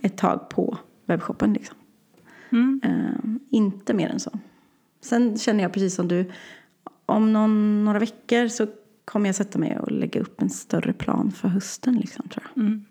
[0.00, 1.52] ett tag på webbshoppen.
[1.52, 1.76] Liksom.
[2.50, 2.80] Mm.
[2.84, 4.38] Eh, inte mer än så.
[5.00, 6.30] Sen känner jag precis som du,
[7.06, 8.66] om någon, några veckor så
[9.04, 11.96] kommer jag sätta mig och lägga upp en större plan för hösten.
[11.96, 12.62] Liksom, tror jag.
[12.64, 12.84] Mm.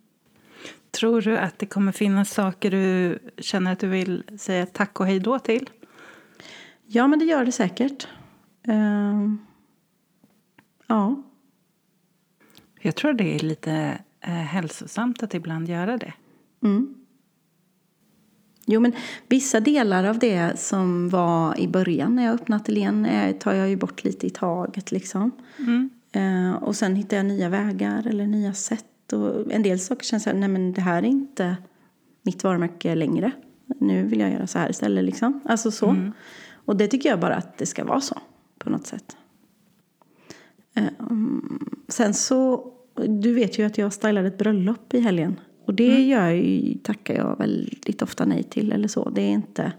[0.92, 5.06] Tror du att det kommer finnas saker du känner att du vill säga tack och
[5.06, 5.70] hej då till?
[6.86, 8.08] Ja, men det gör det säkert.
[8.68, 9.38] Ehm,
[10.88, 11.24] ja.
[12.82, 16.14] Jag tror det är lite eh, hälsosamt att ibland göra det.
[16.64, 16.96] Mm.
[18.66, 18.94] Jo, men
[19.28, 23.70] vissa delar av det som var i början när jag öppnade ateljén eh, tar jag
[23.70, 24.92] ju bort lite i taget.
[24.92, 25.32] Liksom.
[25.60, 25.90] Mm.
[26.12, 28.86] Eh, och sen hittar jag nya vägar eller nya sätt.
[29.14, 31.56] Och en del saker känns så här, nej men det här är inte
[32.22, 33.32] mitt varumärke längre.
[33.80, 35.04] Nu vill jag göra så här istället.
[35.04, 35.42] Liksom.
[35.46, 36.12] Alltså så.
[36.66, 38.18] Och det tycker jag bara att det ska vara så
[38.60, 39.18] på något sätt.
[40.76, 42.72] Mm, sen så,
[43.08, 45.40] du vet ju att jag stylade ett bröllop i helgen.
[45.66, 49.10] Och det gör ju, tackar jag väldigt ofta nej till eller så.
[49.10, 49.72] Det är inte...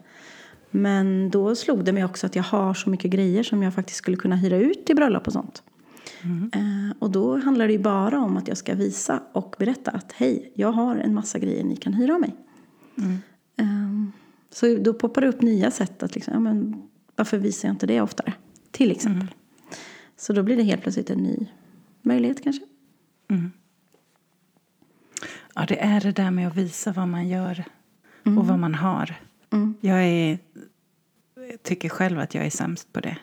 [0.70, 3.98] Men då slog det mig också att jag har så mycket grejer som jag faktiskt
[3.98, 5.62] skulle kunna hyra ut till bröllop och sånt.
[6.52, 10.12] Eh, och då handlar det ju bara om att jag ska visa och berätta att
[10.12, 12.36] hej, jag har en massa grejer ni kan hyra av mig.
[13.56, 13.66] Eh,
[14.50, 16.82] så då poppar det upp nya sätt att liksom, ja, men
[17.16, 18.32] varför visar jag inte det oftare?
[18.70, 19.28] Till exempel.
[20.16, 21.46] Så då blir det helt plötsligt en ny
[22.02, 22.64] möjlighet kanske.
[25.54, 27.64] Ja, det är det där med att visa vad man gör
[28.22, 29.14] och vad man har.
[29.52, 29.74] Mm.
[29.80, 30.38] Jag, är,
[31.62, 33.16] tycker själv att jag är sämst på det.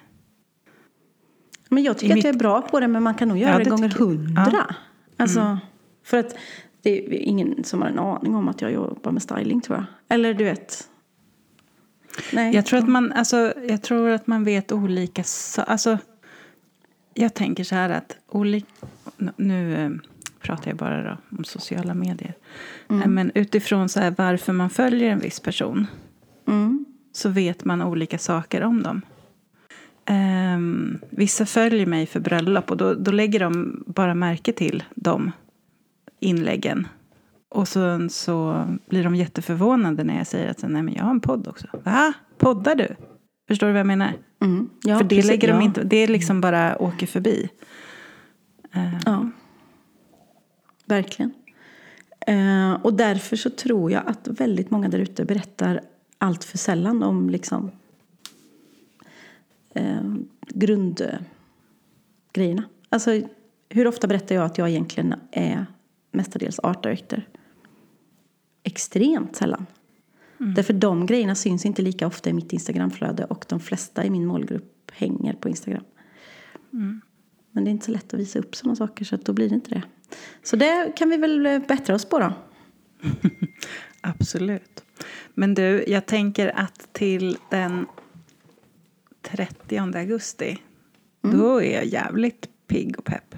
[1.73, 3.37] Men jag tycker I att mitt- jag är bra på det men man kan nog
[3.37, 4.49] göra Ja, det, det gånger hundra.
[4.51, 4.59] Ja.
[4.59, 4.75] Mm.
[5.17, 5.57] Alltså,
[6.03, 6.35] För att
[6.81, 9.85] det är ingen som har en aning om att jag jobbar med styling tror jag.
[10.15, 10.89] Eller du vet.
[12.33, 12.55] Nej.
[12.55, 15.23] Jag tror att man, alltså, jag tror att man vet olika
[15.57, 15.97] alltså,
[17.13, 18.67] Jag tänker så här att olika...
[19.35, 19.91] Nu eh,
[20.41, 22.33] pratar jag bara då om sociala medier.
[22.89, 23.13] Mm.
[23.13, 25.87] Men utifrån så här varför man följer en viss person
[26.47, 26.85] mm.
[27.11, 29.01] så vet man olika saker om dem.
[30.09, 35.31] Um, vissa följer mig för bröllop och då, då lägger de bara märke till de
[36.19, 36.87] inläggen.
[37.49, 41.19] Och sen så blir de jätteförvånade när jag säger att nej, men jag har en
[41.19, 41.67] podd också.
[41.83, 42.13] Va?
[42.37, 42.87] Poddar du?
[43.47, 44.13] Förstår du vad jag menar?
[44.41, 44.69] Mm.
[44.83, 45.61] Ja, för det, precis, lägger de ja.
[45.61, 47.49] inte, det är liksom bara åker förbi.
[48.75, 48.99] Uh.
[49.05, 49.29] Ja,
[50.85, 51.33] verkligen.
[52.29, 55.81] Uh, och därför så tror jag att väldigt många där ute berättar
[56.17, 57.71] allt för sällan om liksom
[59.79, 60.15] uh,
[60.49, 62.63] grundgrejerna.
[62.89, 63.21] Alltså,
[63.69, 65.65] hur ofta berättar jag att jag egentligen är
[66.11, 67.21] mestadels art director?
[68.63, 69.65] Extremt sällan.
[70.39, 70.53] Mm.
[70.53, 74.25] Därför de grejerna syns inte lika ofta i mitt Instagramflöde och de flesta i min
[74.25, 75.83] målgrupp hänger på Instagram.
[76.73, 77.01] Mm.
[77.51, 79.55] Men det är inte så lätt att visa upp sådana saker så då blir det
[79.55, 79.83] inte det.
[80.43, 82.33] Så det kan vi väl bättra oss på då.
[84.01, 84.83] Absolut.
[85.33, 87.85] Men du, jag tänker att till den
[89.23, 90.57] 30 augusti,
[91.23, 91.37] mm.
[91.37, 93.35] då är jag jävligt pigg och pepp.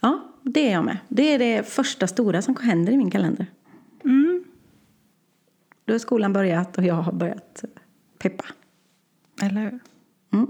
[0.00, 0.98] Ja, det är jag med.
[1.08, 3.46] Det är det första stora som händer i min kalender.
[4.04, 4.44] Mm.
[5.84, 7.64] Då har skolan börjat och jag har börjat
[8.18, 8.44] peppa.
[9.42, 9.78] Eller hur?
[10.32, 10.46] Mm.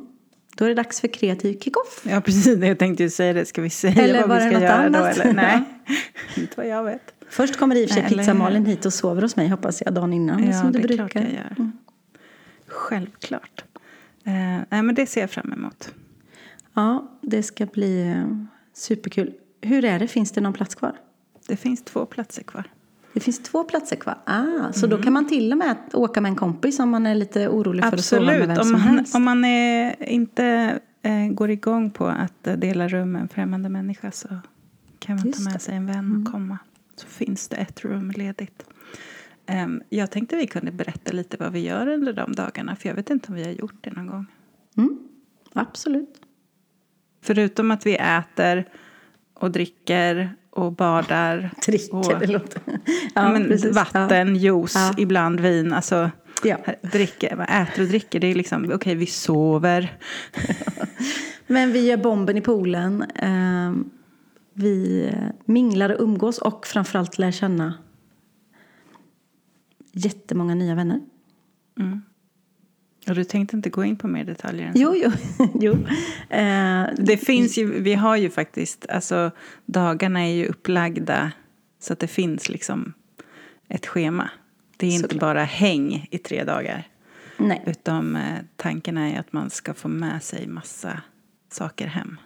[0.57, 2.05] Då är det dags för kreativ kickoff.
[2.09, 2.59] Ja, precis.
[2.59, 3.47] Jag tänkte ju säga det.
[3.47, 5.17] Ska vi säga eller vad vi ska göra annat?
[5.17, 5.23] då?
[5.23, 5.33] Eller?
[5.35, 5.65] Nej,
[6.37, 7.15] inte vad jag vet.
[7.29, 10.13] Först kommer i och för sig pizza-Malin hit och sover hos mig hoppas jag dagen
[10.13, 10.45] innan.
[10.45, 11.55] Ja, som det, det är klart jag gör.
[11.59, 11.73] Mm.
[12.67, 13.65] Självklart.
[14.29, 15.95] Eh, nej, men det ser jag fram emot.
[16.75, 18.25] Ja, det ska bli eh,
[18.75, 19.33] superkul.
[19.61, 20.09] Hur är det?
[20.09, 20.97] Finns det någon plats kvar?
[21.47, 22.65] Det finns två platser kvar.
[23.13, 24.19] Det finns två platser kvar.
[24.25, 24.97] Ah, så mm.
[24.97, 27.85] då kan man till och med åka med en kompis om man är lite orolig
[27.85, 28.29] för Absolut.
[28.29, 29.15] att sova med vem om som man, helst.
[29.15, 34.11] Om man är, inte eh, går igång på att dela rum med en främmande människa
[34.11, 34.29] så
[34.99, 35.59] kan man Just ta med det.
[35.59, 36.23] sig en vän mm.
[36.23, 36.59] och komma.
[36.97, 38.65] Så finns det ett rum ledigt.
[39.49, 42.77] Um, jag tänkte vi kunde berätta lite vad vi gör under de dagarna.
[42.77, 44.27] För jag vet inte om vi har gjort det någon gång.
[44.77, 44.99] Mm.
[45.53, 46.21] Absolut.
[47.23, 48.69] Förutom att vi äter
[49.35, 51.51] och dricker och badar.
[51.67, 52.63] Dricker, och, det låter...
[53.15, 54.41] Ja, men vatten, ja.
[54.41, 54.95] juice, ja.
[54.97, 55.73] ibland vin.
[55.73, 56.11] Alltså,
[56.45, 56.57] ja.
[56.83, 59.97] dricker, äter och dricker, det är liksom, okej okay, vi sover.
[61.47, 63.05] men vi gör bomben i poolen.
[63.15, 63.91] Ehm,
[64.53, 65.11] vi
[65.45, 67.75] minglar och umgås och framförallt lär känna
[69.99, 71.01] jättemånga nya vänner.
[71.81, 72.03] Mm.
[73.09, 74.67] Och du tänkte inte gå in på mer detaljer?
[74.67, 74.81] Än så?
[74.81, 75.11] Jo, jo.
[75.61, 75.73] jo.
[76.37, 79.31] Eh, det finns ju, vi har ju faktiskt, alltså
[79.67, 81.33] dagarna är ju upplagda
[81.81, 82.93] så att det finns liksom
[83.69, 84.31] ett schema.
[84.77, 86.89] Det är inte bara häng i tre dagar.
[87.37, 87.63] Nej.
[87.67, 91.03] Utan eh, tanken är att man ska få med sig massa
[91.51, 92.17] saker hem.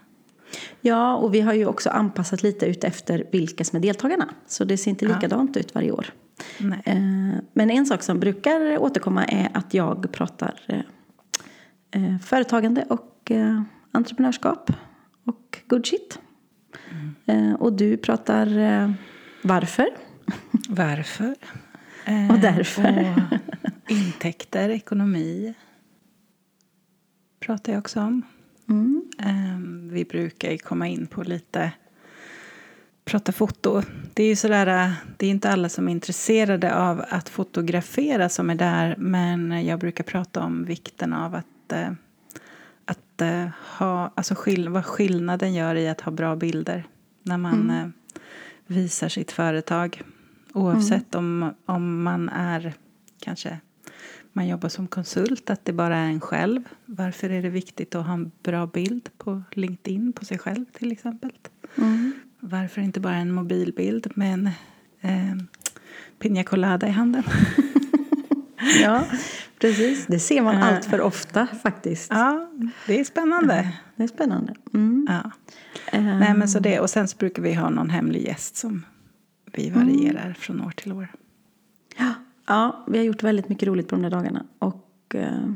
[0.81, 4.29] Ja, och vi har ju också anpassat lite ut efter vilka som är deltagarna.
[4.47, 5.61] Så det ser inte likadant ja.
[5.61, 6.07] ut varje år.
[6.59, 6.83] Nej.
[6.85, 6.97] Eh,
[7.53, 10.81] men en sak som brukar återkomma är att jag pratar eh,
[11.91, 13.33] eh, företagande och
[13.93, 14.73] entreprenörskap
[15.25, 16.19] och good shit.
[17.27, 17.57] Mm.
[17.57, 18.47] Och du pratar
[19.43, 19.89] varför.
[20.69, 21.35] Varför.
[22.31, 23.15] och därför.
[23.85, 25.55] Och intäkter, ekonomi
[27.41, 28.23] pratar jag också om.
[28.69, 29.91] Mm.
[29.93, 31.73] Vi brukar komma in på lite
[33.05, 33.83] prata foto.
[34.15, 38.51] Det är ju sådär, det är inte alla som är intresserade av att fotografera som
[38.51, 38.97] är där.
[38.99, 41.91] Men jag brukar prata om vikten av att, eh,
[42.85, 46.85] att eh, ha, alltså skill vad skillnaden gör i att ha bra bilder
[47.23, 47.93] när man mm.
[48.67, 50.03] Visar sitt företag.
[50.53, 51.43] Oavsett mm.
[51.43, 52.75] om, om man är
[53.21, 53.59] kanske
[54.33, 56.63] man jobbar som konsult, att det bara är en själv.
[56.85, 60.93] Varför är det viktigt att ha en bra bild på LinkedIn på sig själv till
[60.93, 61.33] exempel?
[61.77, 62.13] Mm.
[62.45, 64.47] Varför inte bara en mobilbild med en
[65.01, 65.37] eh,
[66.19, 67.23] Pina Colada i handen?
[68.83, 69.05] ja,
[69.61, 70.07] precis.
[70.07, 72.11] Det ser man allt för ofta faktiskt.
[72.11, 72.51] Ja,
[72.87, 73.73] det är spännande.
[73.97, 74.55] Det är spännande.
[74.75, 75.07] Mm.
[75.11, 75.31] Ja.
[75.99, 76.19] Um.
[76.19, 78.85] Nej, men så det, och sen så brukar vi ha någon hemlig gäst som
[79.53, 80.35] vi varierar mm.
[80.35, 81.09] från år till år.
[81.99, 82.15] Ja.
[82.47, 84.47] ja, vi har gjort väldigt mycket roligt på de där dagarna.
[84.59, 85.55] Och uh,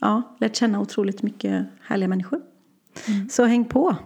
[0.00, 2.40] ja, lärt känna otroligt mycket härliga människor.
[3.08, 3.28] Mm.
[3.28, 3.96] Så häng på!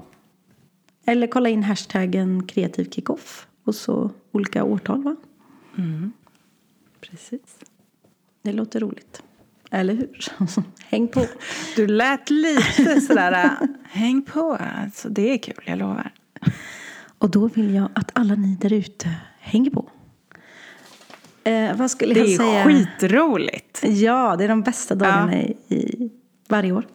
[1.05, 5.17] Eller kolla in hashtaggen kreativ kickoff och så olika årtal va?
[5.79, 6.13] Mm.
[7.01, 7.59] Precis.
[8.43, 9.23] Det låter roligt.
[9.71, 10.33] Eller hur?
[10.91, 11.27] häng på.
[11.77, 14.59] Du lät lite sådär, häng på.
[14.83, 16.13] Alltså, det är kul, jag lovar.
[17.19, 19.91] Och då vill jag att alla ni där ute hänger på.
[21.45, 22.53] Eh, vad skulle det jag säga?
[22.53, 23.81] Det är skitroligt.
[23.85, 25.55] Ja, det är de bästa dagarna ja.
[25.77, 26.11] i
[26.53, 26.87] varje år.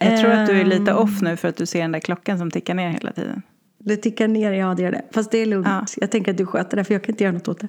[0.00, 0.96] Jag tror att du är lite ehm.
[0.96, 3.42] off nu för att du ser den där klockan som tickar ner hela tiden.
[3.78, 5.02] Det tickar ner, ja det gör det.
[5.10, 5.66] Fast det är lugnt.
[5.66, 5.86] Ja.
[5.96, 7.68] Jag tänker att du sköter det för jag kan inte göra något åt det.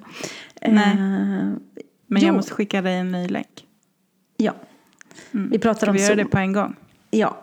[0.62, 0.90] Nej.
[0.90, 0.98] Eh,
[2.06, 2.26] Men Jo.
[2.26, 3.66] jag måste skicka dig en ny länk.
[4.36, 4.54] ja.
[5.32, 5.50] Mm.
[5.50, 6.76] Vi pratar Ska om vi göra det på en gång?
[7.10, 7.38] Ja.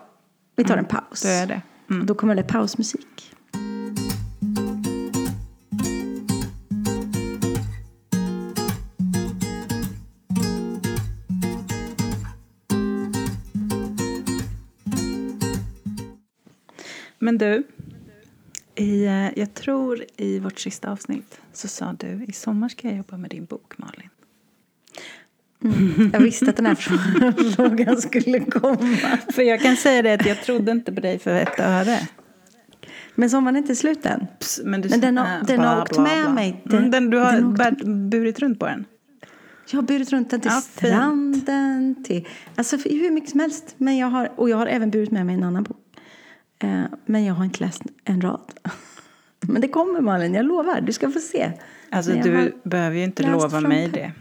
[0.56, 1.22] Vi tar en paus.
[1.22, 1.62] Då är det.
[1.90, 2.06] Mm.
[2.06, 3.35] Då kommer det pausmusik.
[17.26, 17.62] Men du,
[18.74, 22.96] i, eh, jag tror i vårt sista avsnitt så sa du i sommar ska jag
[22.96, 24.10] jobba med din bok Malin.
[26.12, 26.74] Jag visste att den här
[27.56, 28.78] frågan skulle komma.
[29.32, 32.08] För jag kan säga det att jag trodde inte på dig för ett öre.
[33.14, 34.26] Men sommaren är inte slut än.
[34.38, 36.48] Pss, Men, Men den har- äh, den har åkt bla, med mig.
[36.50, 38.84] Mm, Den- den, du har den åkt- burit runt på den.
[39.70, 42.28] Jag har burit runt den till Ja, stranden, till...
[42.54, 43.74] Alltså för hur mycket som helst.
[43.78, 45.76] Men jag har, och jag har även burit med mig en annan bok.
[46.58, 48.52] Eh, men jag har inte läst en rad.
[49.40, 50.80] Men det kommer Malin, jag lovar.
[50.80, 51.52] Du ska få se.
[51.90, 54.12] Alltså du behöver ju inte lova mig det.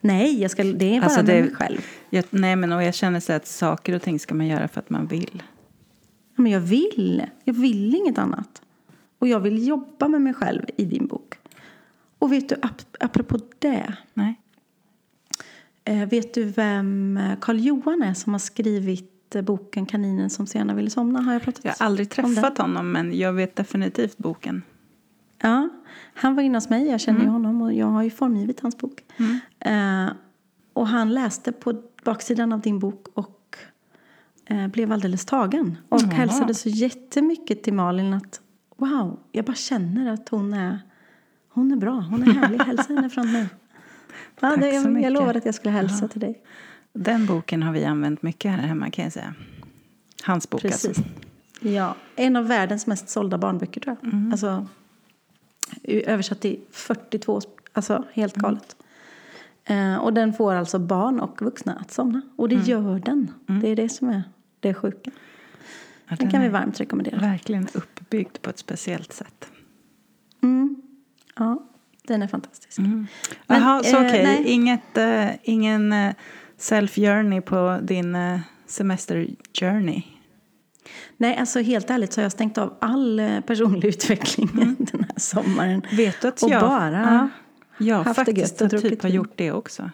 [0.00, 1.86] Nej, jag ska, det är bara Alltså, med det- mig själv.
[2.10, 4.80] Jag, nej men och jag känner så att saker och ting ska man göra för
[4.80, 5.42] att man vill.
[6.34, 7.22] Men jag vill.
[7.44, 8.62] Jag vill inget annat.
[9.18, 11.34] Och jag vill jobba med mig själv i din bok.
[12.18, 13.92] Och vet du, ap- apropå det.
[14.14, 14.40] Nej.
[15.84, 20.90] Eh, vet du vem Karl Johan är som har skrivit boken Kaninen som senare ville
[20.90, 21.20] somna?
[21.20, 24.62] Har jag pratat Jag har aldrig träffat honom men jag vet definitivt boken.
[25.42, 25.68] Ja,
[26.14, 26.86] han var inne hos mig.
[26.86, 29.04] Jag känner ju honom och jag har ju formgivit hans bok.
[29.60, 30.08] Eh,
[30.72, 33.56] och han läste på baksidan av din bok och
[34.46, 35.78] eh, blev alldeles tagen.
[35.88, 36.10] Och Jaha.
[36.10, 38.40] hälsade så jättemycket till Malin att
[38.76, 40.78] wow, jag bara känner att hon är,
[41.48, 42.00] hon är bra.
[42.10, 42.60] Hon är härlig.
[42.60, 43.46] Hälsa henne från mig.
[44.40, 46.42] Ja, det, så jag, jag lovade att jag skulle hälsa till dig.
[46.92, 49.34] Den boken har vi använt mycket här hemma kan jag säga.
[50.22, 50.86] Hans bok Precis.
[50.86, 51.02] alltså.
[51.60, 54.32] Ja, en av världens mest sålda barnböcker tror jag.
[54.32, 54.66] Alltså,
[55.84, 57.40] översatt till 42,
[57.72, 58.76] alltså helt galet.
[59.64, 62.20] Eh, och den får alltså barn och vuxna att somna.
[62.36, 63.30] Och det gör den.
[63.46, 64.22] Det är det som är
[64.60, 65.10] det sjuka.
[66.08, 67.20] Ja, Den kan vi varmt rekommendera.
[67.20, 69.48] verkligen uppbyggd på ett speciellt sätt.
[70.42, 70.82] Mm.
[71.36, 71.62] Ja,
[72.02, 72.78] den är fantastisk.
[72.78, 73.06] Mm.
[73.46, 74.24] Jaha, så eh, okej.
[74.24, 74.44] nej.
[74.46, 76.14] Inget, eh, ingen eh,
[76.58, 80.02] self-journey på din eh, semester-journey?
[81.16, 85.18] Nej, alltså helt ärligt så har jag stängt av all eh, personlig utveckling den här
[85.18, 85.82] sommaren.
[85.92, 87.28] Vet du att Och jag, bara ja,
[87.86, 89.90] jag haft det gött faktiskt och typ har gjort det också.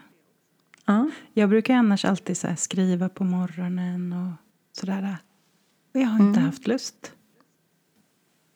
[0.87, 1.11] Ja.
[1.33, 4.33] Jag brukar annars alltid så skriva på morgonen och
[4.81, 5.17] sådär.
[5.93, 6.45] Jag har inte Mm.
[6.51, 7.13] haft lust.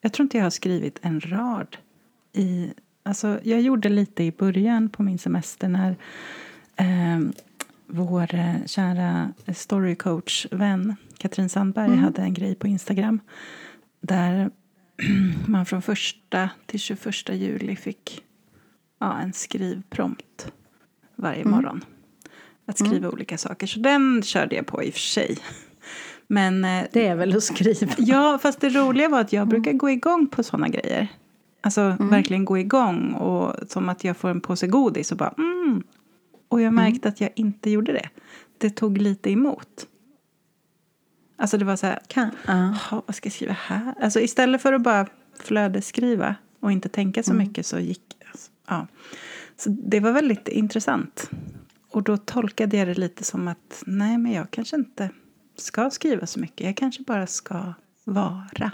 [0.01, 1.77] Jag tror inte jag har skrivit en rad.
[2.33, 5.95] I, alltså, jag gjorde lite i början på min semester när
[6.75, 7.19] eh,
[7.89, 11.99] vår eh, kära storycoach-vän Katrin Sandberg Mm.
[11.99, 13.19] hade en grej på Instagram
[14.01, 14.49] där
[15.47, 18.23] man från första till 21 juli fick
[18.99, 20.51] ja, en skrivprompt
[21.15, 21.51] varje Mm.
[21.51, 21.83] morgon.
[22.65, 23.67] Att skriva olika saker.
[23.67, 25.37] Så den körde jag på i och för sig.
[26.27, 27.93] Men eh, Det är väl att skriva.
[27.97, 31.07] Ja, fast det roliga var att jag brukar gå igång på såna grejer.
[31.61, 35.83] Alltså verkligen gå igång och som att jag får en påse godis och bara mm.
[36.49, 38.09] Och jag märkte att jag inte gjorde det.
[38.57, 39.87] Det tog lite emot.
[41.37, 42.29] Alltså det var så här, Kan.
[42.47, 43.93] "Jaha, vad ska jag skriva här?
[44.01, 45.07] Alltså istället för att bara
[45.39, 48.87] flödesskriva och inte tänka så mycket så gick alltså, ja.
[49.57, 51.29] Så det var väldigt intressant.
[51.91, 55.09] Och då tolkade jag det lite som att nej, men jag kanske inte
[55.57, 56.65] ska skriva så mycket.
[56.65, 58.71] Jag kanske bara ska vara.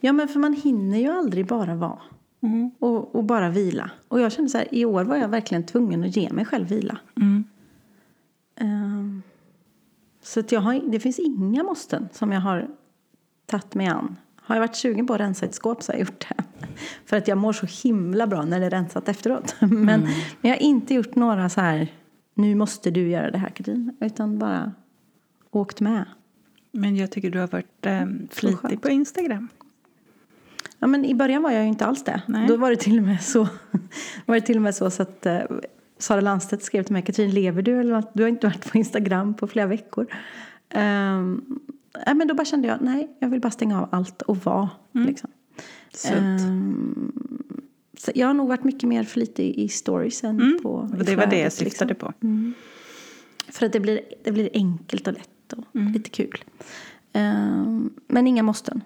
[0.00, 2.00] Ja, men för man hinner ju aldrig bara vara.
[2.78, 3.90] Och, och bara vila.
[4.08, 6.68] Och jag kände så här, i år var jag verkligen tvungen att ge mig själv
[6.68, 6.98] vila.
[7.16, 7.44] Mm.
[8.56, 9.22] Ehm,
[10.22, 12.68] så att jag har, det finns inga måsten som jag har
[13.46, 14.16] tagit mig an.
[14.36, 16.44] Har jag varit sugen på att rensa ett skåp så har jag gjort det.
[17.04, 19.56] För att jag mår så himla bra när det är rensat efteråt.
[19.60, 21.92] Men, men jag har inte gjort några så här,
[22.34, 23.96] nu måste du göra det här Katrin.
[24.00, 24.72] Utan bara
[25.50, 26.04] åkt med.
[26.72, 29.48] Men jag tycker du har varit eh, flitig på Instagram.
[30.78, 32.22] Ja, men I början var jag ju inte alls det.
[32.26, 32.48] Nej.
[32.48, 33.48] Då var det till och med så,
[34.26, 35.40] var det till och med så, så att eh,
[35.98, 37.80] Sara Landstedt skrev till mig Katrin, lever du?
[37.80, 40.06] Eller du har inte varit på Instagram på flera veckor.
[40.74, 41.60] Um,
[42.06, 44.70] ja, men då bara kände jag, nej, jag vill bara stänga av allt och vara.
[44.92, 45.30] Liksom.
[45.92, 46.40] Sunt.
[46.40, 47.12] Ehm,
[47.98, 51.26] så jag har nog varit mycket mer flitig i stories än på i det var
[51.26, 51.64] det jag liksom.
[51.64, 52.12] syftade på.
[53.48, 56.44] För att det blir, det blir enkelt och lätt och lite kul.
[57.12, 58.82] Ehm, men inga måsten.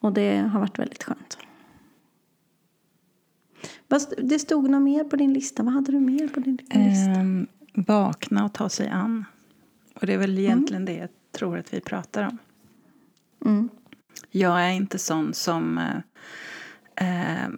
[0.00, 1.38] Och det har varit väldigt skönt.
[4.18, 5.62] Det stod något mer på din lista.
[5.62, 7.10] Vad hade du mer på din lista?
[7.10, 9.24] Ehm, vakna och ta sig an.
[9.94, 10.94] Och det är väl egentligen Mm.
[10.94, 12.38] det jag tror att vi pratar om.
[13.44, 13.68] Mm.
[14.30, 15.78] Jag är inte sån som
[16.96, 17.48] eh,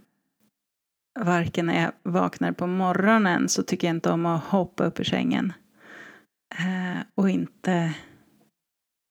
[1.20, 5.04] varken när jag vaknar på morgonen så tycker jag inte om att hoppa upp ur
[5.04, 5.52] sängen.
[6.58, 7.94] Eh, och inte,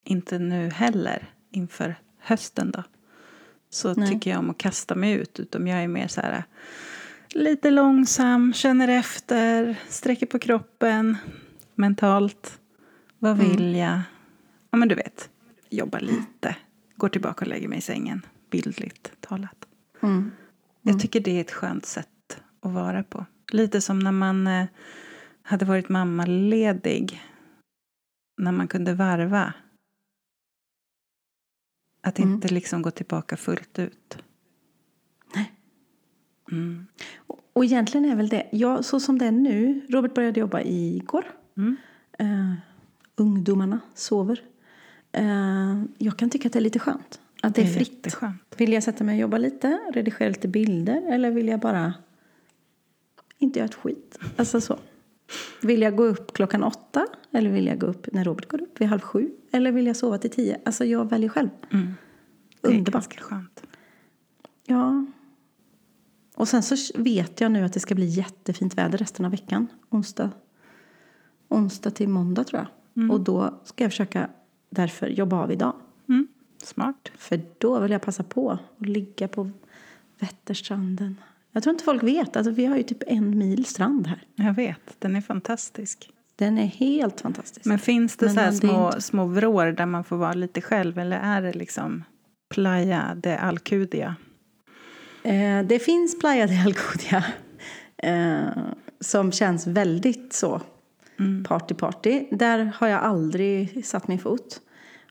[0.06, 2.84] inte nu heller inför hösten då.
[3.74, 4.10] Så Nej.
[4.10, 5.40] tycker jag om att kasta mig ut.
[5.40, 6.44] Utom jag är mer så här
[7.34, 11.18] lite långsam, känner efter, sträcker på kroppen
[11.76, 12.60] mentalt.
[13.20, 13.50] Vad mm.
[13.50, 14.02] vill jag?
[14.72, 15.30] Ja men du vet,
[15.70, 16.56] jobba lite.
[16.96, 19.68] Går tillbaka och lägger mig i sängen, bildligt talat.
[20.02, 20.16] Mm.
[20.16, 20.32] Mm.
[20.82, 23.26] Jag tycker det är ett skönt sätt att vara på.
[23.52, 24.66] Lite som när man eh,
[25.42, 27.22] hade varit mammaledig.
[28.38, 29.54] När man kunde varva.
[32.02, 32.34] Att mm.
[32.34, 34.18] inte liksom gå tillbaka fullt ut.
[35.36, 35.52] Nej.
[36.52, 36.88] Mm.
[37.54, 41.26] Och egentligen är väl det, ja, så som det är nu, Robert började jobba igår.
[41.58, 41.78] Mm.
[42.22, 42.54] Uh,
[43.16, 44.42] ungdomarna sover.
[45.18, 47.20] Uh, jag kan tycka att det är lite skönt.
[47.42, 47.92] Att det är, det är fritt.
[47.92, 48.56] Jätteskönt.
[48.58, 51.94] Vill jag sätta mig och jobba lite, redigera lite bilder eller vill jag bara
[53.38, 54.20] inte göra ett skit?
[54.36, 54.80] Alltså så.
[55.62, 58.82] Vill jag gå upp klockan åtta eller vill jag gå upp när Robert går upp
[58.82, 59.32] vid halv sju?
[59.52, 60.62] Eller vill jag sova till tio?
[60.66, 61.50] Alltså jag väljer själv.
[61.72, 61.94] Mm.
[62.62, 62.86] Underbart.
[62.86, 63.64] Det är ganska skönt.
[64.66, 65.06] Ja.
[66.36, 69.68] Och sen så vet jag nu att det ska bli jättefint väder resten av veckan.
[69.90, 70.30] Onsdag,
[71.48, 72.68] onsdag till måndag tror jag.
[73.04, 73.12] Mm.
[73.12, 74.30] Och då ska jag försöka
[74.70, 75.74] därför jobba av idag.
[76.10, 76.28] Mm.
[76.64, 77.12] Smart.
[77.18, 79.52] För då vill jag passa på att ligga på
[80.20, 81.16] Vätterstranden.
[81.52, 82.36] Jag tror inte folk vet.
[82.36, 84.24] Alltså, vi har ju typ en mil strand här.
[84.36, 84.96] Jag vet.
[85.00, 86.10] Den är fantastisk.
[86.36, 87.66] Den är helt fantastisk.
[87.66, 89.02] Men finns det Men så små, inte...
[89.02, 91.00] små vrår där man får vara lite själv?
[91.00, 92.04] Eller är det liksom
[92.50, 94.16] Playa de Alcudia?
[95.24, 97.26] Eh, det finns Playa de Alcudia.
[97.98, 98.64] Eh,
[99.00, 100.62] som känns väldigt så
[101.20, 101.44] mm.
[101.44, 102.26] party party.
[102.32, 104.62] Där har jag aldrig satt min fot.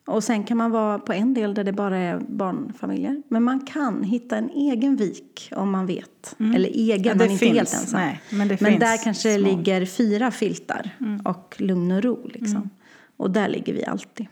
[0.06, 3.22] Och sen kan man vara på en del där det bara är barnfamiljer.
[3.28, 6.36] Men man kan hitta en egen vik om man vet.
[6.38, 6.54] Mm.
[6.54, 8.00] Eller egen, ja, man är inte helt ensam.
[8.00, 9.48] Nej, men, men där kanske små.
[9.48, 11.20] ligger fyra filtar mm.
[11.20, 12.26] och lugn och ro.
[12.26, 12.56] Liksom.
[12.56, 12.70] Mm.
[13.16, 14.26] Och där ligger vi alltid.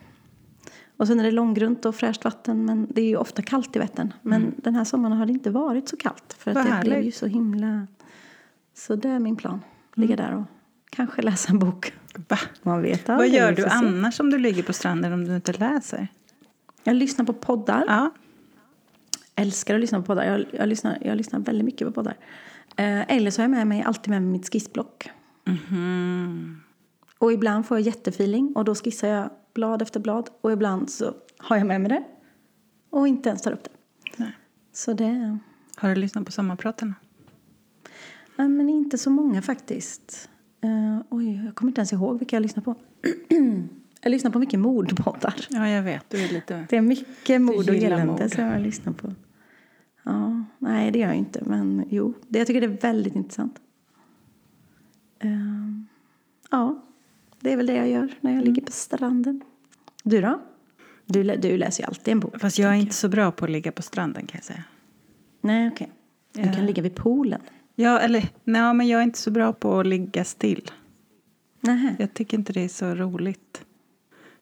[0.97, 2.65] Och sen är det långgrunt och fräscht vatten.
[2.65, 4.13] Men det är ju ofta kallt i Vättern.
[4.23, 4.55] Men mm.
[4.57, 6.37] den här sommaren har det inte varit så kallt.
[6.39, 6.93] För att det härligt.
[6.93, 7.87] blev ju så himla...
[8.75, 9.61] Så det är min plan.
[9.95, 10.27] Ligga mm.
[10.27, 10.58] där och
[10.99, 11.93] kanske läsa en bok.
[12.29, 12.39] Va?
[12.63, 13.31] Man vet aldrig.
[13.31, 16.09] Vad gör du annars om du ligger på stranden om du inte läser?
[16.85, 17.85] Jag lyssnar på poddar.
[17.89, 18.11] Ja.
[19.35, 20.25] Älskar att lyssna på poddar.
[20.25, 22.17] Jag, jag, lyssnar, jag lyssnar väldigt mycket på poddar.
[22.77, 25.11] Eh, eller så har jag med mig, alltid med mig mitt skissblock.
[25.45, 26.57] Mm-hmm.
[27.19, 30.31] Och ibland får jag jättefeeling och då skissar jag blad efter blad.
[30.41, 32.05] Och ibland så har jag med mig det
[32.91, 33.71] och inte ens tar upp det.
[34.17, 34.33] Nej.
[34.73, 35.39] Så det...
[35.77, 36.95] Har du lyssnat på sommarpratarna?
[38.37, 40.29] Nej, men inte så många faktiskt.
[40.65, 42.75] Uh, oj, jag kommer inte ens ihåg vilka jag lyssnar på.
[44.03, 45.35] jag lyssnar på mycket mordpoddar.
[45.51, 46.11] Ja, jag vet.
[46.11, 46.67] Du är lite...
[46.71, 49.15] Det är mycket mord och elände som jag lyssnar på.
[50.03, 51.45] Ja, nej, det gör jag inte.
[51.45, 53.61] Men jo, det, jag tycker det är väldigt intressant.
[55.25, 55.83] Uh,
[56.51, 56.83] ja,
[57.41, 59.41] det är väl det jag gör när jag ligger på stranden.
[60.03, 60.41] Du då?
[61.07, 62.41] Du, du läser ju alltid en bok.
[62.41, 64.65] Fast jag är inte så bra på att ligga på stranden kan jag säga.
[65.41, 65.93] Nej, okej.
[66.33, 66.45] Okay.
[66.45, 67.41] Du kan ligga vid poolen.
[67.81, 70.71] Ja, eller nej, men jag är inte så bra på att ligga still.
[71.61, 71.97] Nähä.
[71.99, 73.65] Jag tycker inte det är så roligt.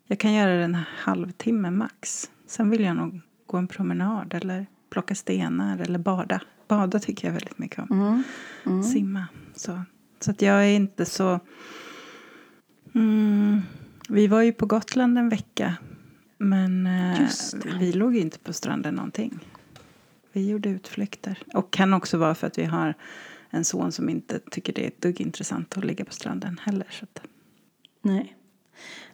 [0.07, 2.31] Jag kan göra det en halvtimme max.
[2.46, 6.40] Sen vill jag nog gå en promenad eller plocka stenar eller bada.
[6.68, 8.01] Bada tycker jag väldigt mycket om.
[8.01, 8.22] Mm.
[8.66, 8.83] Mm.
[8.83, 9.27] Simma.
[9.55, 9.83] Så,
[10.20, 11.40] så att jag är inte så...
[12.94, 13.61] Mm.
[14.09, 15.75] Vi var ju på Gotland en vecka.
[16.38, 17.29] Men eh,
[17.79, 19.40] vi låg inte på stranden någonting.
[20.37, 21.38] Vi gjorde utflykter.
[21.55, 22.94] Och kan också vara för att vi har
[23.51, 26.87] en son som inte tycker det är ett dugg intressant att ligga på stranden heller.
[26.90, 27.22] Så att...
[28.03, 28.37] Nej.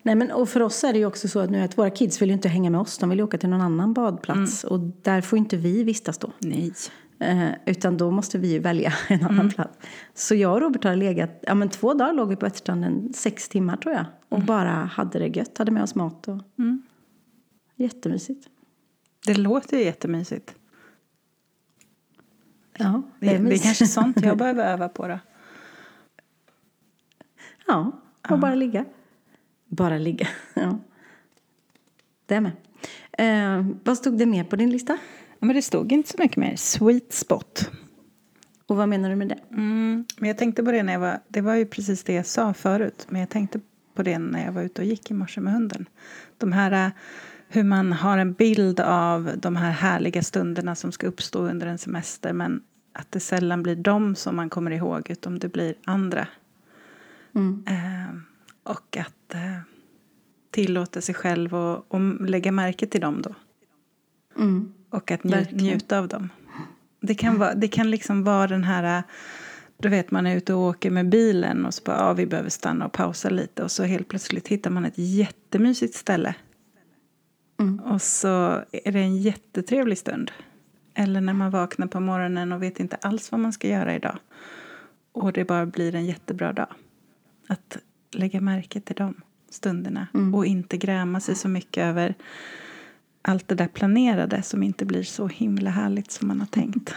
[0.03, 2.23] Nej, men och för oss är det ju också så att nu att våra kids
[2.23, 2.99] vill ju inte hänga med oss.
[2.99, 4.65] De vill åka till någon annan badplats.
[4.65, 4.75] Mm.
[4.75, 6.33] Och där får inte vi vistas då.
[6.39, 6.73] Nej.
[7.19, 9.51] Eh, utan då måste vi välja en annan mm.
[9.51, 9.79] plats.
[10.15, 13.49] Så jag och Robert har legat, ja men två dagar låg vi på Vätterstranden, sex
[13.49, 14.05] timmar tror jag.
[14.29, 14.47] Och mm.
[14.47, 16.83] bara hade det gött, hade med oss mat och mm.
[17.77, 18.49] jättemysigt.
[19.27, 20.55] Det låter ju jättemysigt.
[22.79, 25.19] Ja, det, är, det är kanske sånt jag behöver öva på då.
[27.67, 27.93] Ja,
[28.23, 28.37] och ja.
[28.37, 28.85] bara ligga.
[29.67, 30.79] Bara ligga, ja.
[32.27, 32.53] Det med.
[33.13, 34.99] Eh, vad stod det mer på din lista?
[35.39, 36.57] Ja, men det stod inte så mycket mer.
[36.57, 37.71] Sweet spot.
[38.67, 39.39] Och vad menar du med det?
[39.51, 42.27] Mm, men jag tänkte på det när jag var, det var ju precis det jag
[42.27, 43.07] sa förut.
[43.09, 43.61] Men jag tänkte
[43.95, 45.89] på det när jag var ute och gick i morse med hunden.
[46.39, 46.93] De här
[47.55, 51.79] hur man har en bild av de här härliga stunderna som ska uppstå under en
[51.79, 56.27] semester men att det sällan blir dem som man kommer ihåg utan det blir andra.
[57.35, 57.65] Mm.
[57.69, 58.17] Eh,
[58.63, 59.59] och att eh,
[60.51, 63.35] tillåta sig själv att lägga märke till dem då.
[64.39, 64.73] Mm.
[64.91, 65.65] Och att njut, Verkligen.
[65.65, 66.29] njuta av dem.
[67.01, 69.03] Det kan, vara, det kan liksom vara den här,
[69.77, 72.51] du vet man är ute och åker med bilen och så bara, ja vi behöver
[72.51, 73.63] stanna och pausa lite.
[73.63, 76.35] Och så helt plötsligt hittar man ett jättemysigt ställe.
[77.63, 77.81] Mm.
[77.81, 80.31] Och så är det en jättetrevlig stund.
[80.95, 84.19] Eller när man vaknar på morgonen och vet inte alls vad man ska göra idag.
[85.13, 86.69] Och det bara blir en jättebra dag.
[87.49, 87.79] Att
[88.13, 89.15] lägga märke till de
[89.51, 90.09] stunderna.
[90.15, 90.35] Mm.
[90.35, 92.15] Och inte gräma sig så mycket över
[93.23, 96.95] allt det där planerade som inte blir så himla härligt som man har tänkt.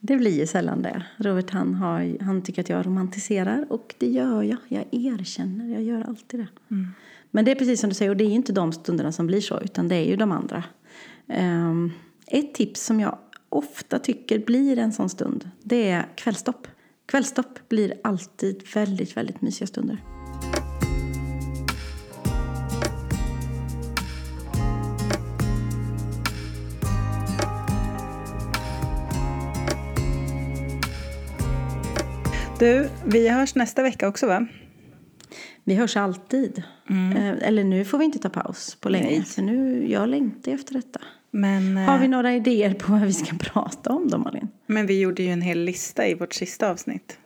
[0.00, 1.04] Det blir ju sällan det.
[1.16, 4.58] Robert han, har, han tycker att jag romantiserar och det gör jag.
[4.68, 6.74] Jag erkänner, jag gör alltid det.
[6.74, 6.90] Mm.
[7.36, 9.26] Men det är precis som du säger, och det är ju inte de stunderna som
[9.26, 10.64] blir så utan det är ju de andra.
[11.26, 11.92] Um,
[12.26, 13.18] ett tips som jag
[13.48, 16.66] ofta tycker blir en sån stund, det är kvällstopp.
[17.06, 20.02] Kvällstopp blir alltid väldigt, väldigt mysiga stunder.
[32.58, 34.46] Du, vi hörs nästa vecka också va?
[35.68, 36.62] Vi hörs alltid.
[36.90, 39.04] Eh, Eller nu får vi inte ta paus på länge.
[39.06, 39.22] Nej.
[39.24, 41.00] För nu, jag längtar efter detta.
[41.30, 44.48] Men, eh, Har vi några idéer på vad vi ska prata om då Malin?
[44.66, 47.18] men vi gjorde ju en hel lista i vårt sista avsnitt.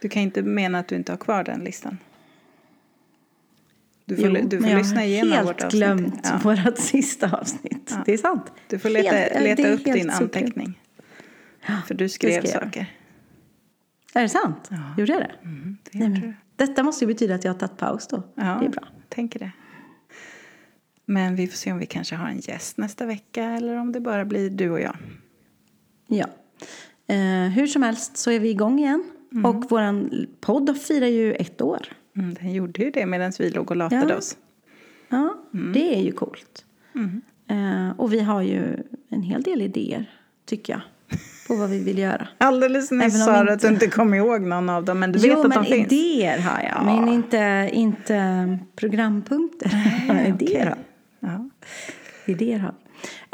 [0.00, 1.98] Du kan inte mena att du inte har kvar den listan.
[4.04, 5.72] Du får, du får jag lyssna har igenom helt vårt avsnitt.
[5.72, 6.40] glömt Ja.
[6.44, 7.90] vårt sista avsnitt.
[7.94, 8.02] Ja.
[8.06, 8.52] Det är sant.
[8.68, 10.78] Du får leta, Helt- leta upp helt din anteckning.
[11.86, 12.86] För du skrev jag saker.
[14.14, 14.68] Är det sant?
[14.70, 14.76] Ja.
[14.98, 15.30] Gjorde jag det?
[15.44, 16.34] Mm, det Nej, men.
[16.56, 18.22] Detta måste ju betyda att jag har tagit paus då.
[18.34, 18.82] Ja, Det är bra.
[19.08, 19.50] tänker det.
[21.06, 24.00] Men vi får se om vi kanske har en gäst nästa vecka eller om det
[24.00, 24.96] bara blir du och jag.
[26.06, 26.26] Ja.
[27.06, 29.04] Eh, hur som helst så är vi igång igen.
[29.44, 30.08] Och vår
[30.40, 31.86] podd firar ju ett år.
[32.16, 34.16] Mm, den gjorde ju det medan vi låg och latade Ja.
[34.16, 34.36] oss.
[35.08, 35.34] Ja,
[35.74, 36.64] det är ju coolt.
[36.94, 37.20] Mm.
[37.48, 38.76] Eh, och vi har ju
[39.08, 40.10] en hel del idéer,
[40.44, 40.82] tycker jag,
[41.48, 42.28] på vad vi vill göra.
[42.38, 45.28] Alldeles nyss sa du att du inte kom ihåg någon av dem, men du vet
[45.32, 45.92] jo, att men de finns.
[45.92, 49.70] idéer har jag, men inte, inte programpunkter.
[50.28, 50.66] idéer okej.
[50.66, 50.76] har
[51.20, 51.48] Ja.
[52.26, 52.74] Idéer har.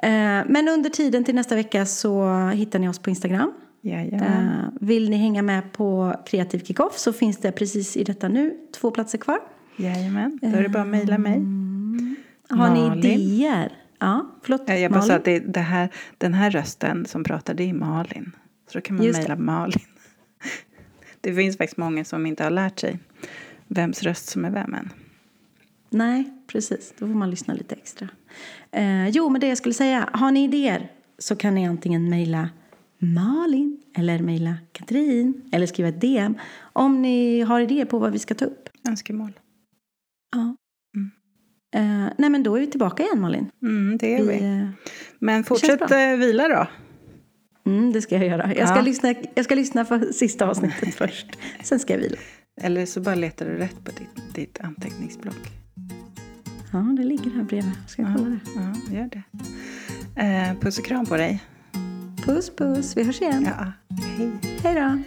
[0.02, 3.52] Eh, Men under tiden till nästa vecka så hittar ni oss på Instagram.
[3.82, 4.22] Jajamän.
[4.22, 8.54] Eh, Vill ni hänga med på Kreativ Kickoff så finns det precis i detta nu
[8.80, 9.38] två platser kvar.
[9.76, 10.38] Jajamän.
[10.42, 11.42] Då är det bara att mejla mig.
[12.48, 12.92] Har Malin.
[12.92, 13.72] ni idéer?
[14.02, 14.62] Ja, förlåt.
[14.66, 15.88] Ja, Jag bara sa att det, det här,
[16.18, 18.32] den här rösten som pratar, det är Malin.
[18.66, 19.80] Så då kan man mejla Malin.
[21.20, 22.98] Det finns faktiskt många som inte har lärt sig
[23.66, 24.90] vems röst som är vem än.
[25.90, 26.94] Nej, precis.
[26.98, 28.08] Då får man lyssna lite extra.
[28.70, 30.08] Eh, jo, men det jag skulle säga.
[30.12, 32.48] Har ni idéer så kan ni antingen mejla
[32.98, 36.34] Malin eller mejla Katrin eller skriva ett DM
[36.72, 38.68] om ni har idéer på vad vi ska ta upp.
[38.88, 39.32] Önskemål.
[40.32, 40.56] Ja.
[41.74, 43.50] Eh, nej, men då är vi tillbaka igen, Malin.
[43.62, 44.34] Mm, det är vi.
[44.62, 44.68] eh,
[45.18, 46.66] Men fortsätt eh, vila då.
[47.70, 48.54] mm, det ska jag göra.
[48.54, 48.82] Jag ska, Ja.
[48.82, 51.26] lyssna, jag ska lyssna för sista avsnittet först.
[51.62, 52.16] Sen ska jag vila.
[52.60, 55.48] Eller så bara letar du rätt på ditt, ditt anteckningsblock.
[56.72, 57.72] Ja, det ligger här bredvid.
[57.88, 58.38] Ska jag kolla det?
[58.56, 59.22] Ja, gör det.
[60.22, 61.42] Eh, puss och kram på dig.
[62.24, 62.96] Puss, puss.
[62.96, 63.48] Vi hörs igen.
[63.58, 63.72] Ja,
[64.16, 64.30] hej.
[64.62, 64.98] Hej då.